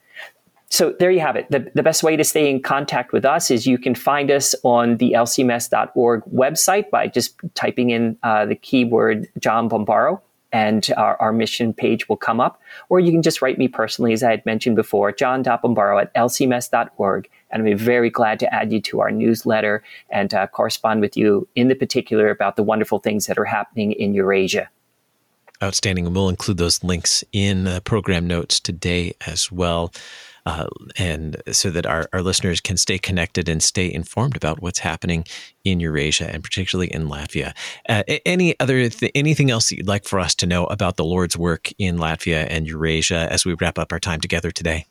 So 0.72 0.96
there 0.98 1.10
you 1.10 1.20
have 1.20 1.36
it. 1.36 1.50
The, 1.50 1.70
the 1.74 1.82
best 1.82 2.02
way 2.02 2.16
to 2.16 2.24
stay 2.24 2.48
in 2.48 2.62
contact 2.62 3.12
with 3.12 3.26
us 3.26 3.50
is 3.50 3.66
you 3.66 3.76
can 3.76 3.94
find 3.94 4.30
us 4.30 4.54
on 4.62 4.96
the 4.96 5.12
lcms.org 5.12 6.22
website 6.34 6.88
by 6.88 7.08
just 7.08 7.38
typing 7.52 7.90
in 7.90 8.16
uh, 8.22 8.46
the 8.46 8.54
keyword 8.54 9.28
John 9.38 9.68
Bombaro 9.68 10.22
and 10.50 10.88
our, 10.96 11.20
our, 11.20 11.30
mission 11.30 11.74
page 11.74 12.08
will 12.08 12.16
come 12.16 12.40
up. 12.40 12.58
Or 12.88 13.00
you 13.00 13.12
can 13.12 13.20
just 13.20 13.42
write 13.42 13.58
me 13.58 13.68
personally, 13.68 14.14
as 14.14 14.22
I 14.22 14.30
had 14.30 14.46
mentioned 14.46 14.76
before, 14.76 15.12
john.bombaro 15.12 16.00
at 16.00 16.14
lcms.org. 16.14 17.28
And 17.50 17.64
be 17.64 17.74
very 17.74 18.08
glad 18.08 18.40
to 18.40 18.54
add 18.54 18.72
you 18.72 18.80
to 18.80 19.00
our 19.00 19.10
newsletter 19.10 19.84
and 20.08 20.32
uh, 20.32 20.46
correspond 20.46 21.02
with 21.02 21.18
you 21.18 21.46
in 21.54 21.68
the 21.68 21.74
particular 21.74 22.30
about 22.30 22.56
the 22.56 22.62
wonderful 22.62 22.98
things 22.98 23.26
that 23.26 23.36
are 23.36 23.44
happening 23.44 23.92
in 23.92 24.14
Eurasia. 24.14 24.70
Outstanding. 25.62 26.06
And 26.06 26.16
we'll 26.16 26.30
include 26.30 26.56
those 26.56 26.82
links 26.82 27.22
in 27.30 27.66
uh, 27.68 27.80
program 27.80 28.26
notes 28.26 28.58
today 28.58 29.12
as 29.26 29.52
well 29.52 29.92
uh, 30.46 30.66
and 30.96 31.40
so 31.52 31.70
that 31.70 31.86
our, 31.86 32.08
our 32.12 32.22
listeners 32.22 32.60
can 32.60 32.76
stay 32.76 32.98
connected 32.98 33.48
and 33.48 33.62
stay 33.62 33.92
informed 33.92 34.36
about 34.36 34.60
what's 34.60 34.80
happening 34.80 35.24
in 35.64 35.80
Eurasia 35.80 36.32
and 36.32 36.42
particularly 36.42 36.92
in 36.92 37.08
Latvia. 37.08 37.54
Uh, 37.88 38.02
any 38.26 38.58
other 38.60 38.88
th- 38.88 39.12
anything 39.14 39.50
else 39.50 39.68
that 39.68 39.76
you'd 39.76 39.88
like 39.88 40.04
for 40.04 40.18
us 40.18 40.34
to 40.34 40.46
know 40.46 40.64
about 40.66 40.96
the 40.96 41.04
Lord's 41.04 41.36
work 41.36 41.70
in 41.78 41.96
Latvia 41.96 42.46
and 42.50 42.66
Eurasia 42.66 43.28
as 43.30 43.44
we 43.44 43.54
wrap 43.54 43.78
up 43.78 43.92
our 43.92 44.00
time 44.00 44.20
together 44.20 44.50
today? 44.50 44.86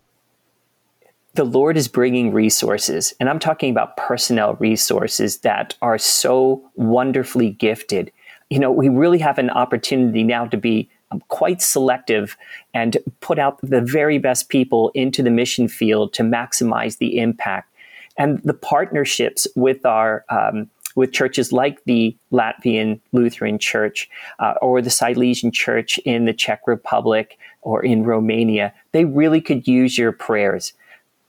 the 1.34 1.44
Lord 1.46 1.78
is 1.78 1.88
bringing 1.88 2.34
resources, 2.34 3.14
and 3.20 3.30
I'm 3.30 3.40
talking 3.40 3.72
about 3.72 3.96
personnel 3.96 4.56
resources 4.56 5.38
that 5.40 5.76
are 5.82 5.98
so 5.98 6.70
wonderfully 6.76 7.52
gifted. 7.52 8.12
You 8.50 8.60
know, 8.60 8.72
we 8.72 8.90
really 8.90 9.20
have 9.20 9.38
an 9.38 9.50
opportunity 9.50 10.24
now 10.24 10.46
to 10.48 10.58
be 10.58 10.90
quite 11.28 11.62
selective 11.62 12.38
and 12.74 12.98
put 13.20 13.40
out 13.40 13.60
the 13.62 13.82
very 13.82 14.18
best 14.18 14.50
people 14.50 14.92
into 14.94 15.22
the 15.24 15.30
mission 15.30 15.68
field 15.68 16.14
to 16.14 16.24
maximize 16.24 16.98
the 16.98 17.20
impact. 17.20 17.74
And 18.18 18.42
the 18.44 18.54
partnerships 18.54 19.48
with 19.56 19.86
our 19.86 20.26
um, 20.30 20.70
with 20.96 21.14
churches 21.14 21.54
like 21.54 21.84
the 21.86 22.16
Latvian 22.32 23.00
Lutheran 23.14 23.58
Church 23.60 24.10
uh, 24.40 24.56
or 24.62 24.82
the 24.82 24.90
Silesian 24.90 25.52
Church 25.52 25.98
in 26.00 26.26
the 26.26 26.34
Czech 26.34 26.62
Republic 26.68 27.38
or 27.62 27.84
in 27.84 28.04
Romania, 28.04 28.74
they 28.92 29.06
really 29.06 29.40
could 29.40 29.68
use 29.68 29.98
your 29.98 30.12
prayers. 30.12 30.74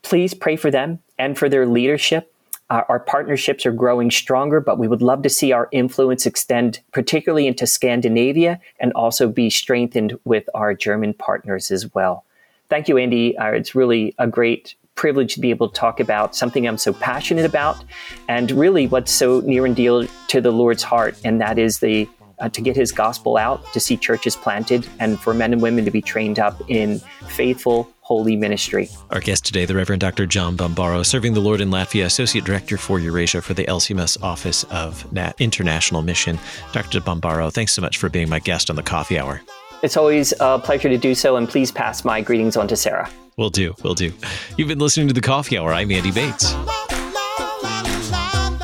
Please 0.01 0.33
pray 0.33 0.57
for 0.57 0.69
them 0.69 0.99
and 1.17 1.37
for 1.37 1.47
their 1.47 1.65
leadership. 1.65 2.32
Our, 2.69 2.85
our 2.89 2.99
partnerships 2.99 3.65
are 3.65 3.71
growing 3.71 4.09
stronger, 4.11 4.59
but 4.59 4.79
we 4.79 4.87
would 4.87 5.01
love 5.01 5.21
to 5.23 5.29
see 5.29 5.51
our 5.51 5.67
influence 5.71 6.25
extend 6.25 6.79
particularly 6.91 7.47
into 7.47 7.67
Scandinavia 7.67 8.59
and 8.79 8.91
also 8.93 9.27
be 9.27 9.49
strengthened 9.49 10.17
with 10.23 10.49
our 10.53 10.73
German 10.73 11.13
partners 11.13 11.71
as 11.71 11.93
well. 11.93 12.25
Thank 12.69 12.87
you, 12.87 12.97
Andy. 12.97 13.37
Uh, 13.37 13.51
it's 13.51 13.75
really 13.75 14.15
a 14.17 14.27
great 14.27 14.75
privilege 14.95 15.33
to 15.33 15.39
be 15.39 15.49
able 15.49 15.69
to 15.69 15.79
talk 15.79 15.99
about 15.99 16.35
something 16.35 16.67
I'm 16.67 16.77
so 16.77 16.93
passionate 16.93 17.45
about 17.45 17.83
and 18.27 18.51
really 18.51 18.87
what's 18.87 19.11
so 19.11 19.41
near 19.41 19.65
and 19.65 19.75
dear 19.75 20.07
to 20.29 20.41
the 20.41 20.51
Lord's 20.51 20.83
heart, 20.83 21.15
and 21.23 21.41
that 21.41 21.57
is 21.57 21.79
the 21.79 22.07
uh, 22.39 22.49
to 22.49 22.61
get 22.61 22.75
his 22.75 22.91
gospel 22.91 23.37
out, 23.37 23.63
to 23.73 23.79
see 23.79 23.95
churches 23.95 24.35
planted, 24.35 24.87
and 24.99 25.19
for 25.19 25.33
men 25.33 25.53
and 25.53 25.61
women 25.61 25.85
to 25.85 25.91
be 25.91 26.01
trained 26.01 26.39
up 26.39 26.59
in 26.67 26.99
faithful, 27.27 27.92
holy 28.03 28.35
ministry. 28.35 28.89
Our 29.09 29.19
guest 29.19 29.45
today, 29.45 29.65
the 29.65 29.75
Reverend 29.75 30.01
Dr. 30.01 30.25
John 30.25 30.55
Bombaro, 30.55 31.05
serving 31.05 31.33
the 31.33 31.39
Lord 31.39 31.61
in 31.61 31.69
Latvia, 31.69 32.05
Associate 32.05 32.43
Director 32.43 32.77
for 32.77 32.99
Eurasia 32.99 33.41
for 33.41 33.53
the 33.53 33.65
LCMS 33.65 34.21
Office 34.21 34.63
of 34.65 35.05
International 35.39 36.01
Mission. 36.01 36.37
Dr. 36.73 36.99
Bombaro, 36.99 37.51
thanks 37.51 37.73
so 37.73 37.81
much 37.81 37.97
for 37.97 38.09
being 38.09 38.29
my 38.29 38.39
guest 38.39 38.69
on 38.69 38.75
the 38.75 38.83
Coffee 38.83 39.17
Hour. 39.17 39.41
It's 39.81 39.97
always 39.97 40.33
a 40.39 40.59
pleasure 40.59 40.89
to 40.89 40.97
do 40.97 41.15
so, 41.15 41.35
and 41.35 41.49
please 41.49 41.71
pass 41.71 42.05
my 42.05 42.21
greetings 42.21 42.55
on 42.55 42.67
to 42.67 42.75
Sarah. 42.75 43.09
Will 43.37 43.49
do, 43.49 43.73
will 43.83 43.95
do. 43.95 44.13
You've 44.57 44.67
been 44.67 44.79
listening 44.79 45.07
to 45.07 45.13
the 45.13 45.21
Coffee 45.21 45.57
Hour. 45.57 45.73
I'm 45.73 45.91
Andy 45.91 46.11
Bates. 46.11 46.53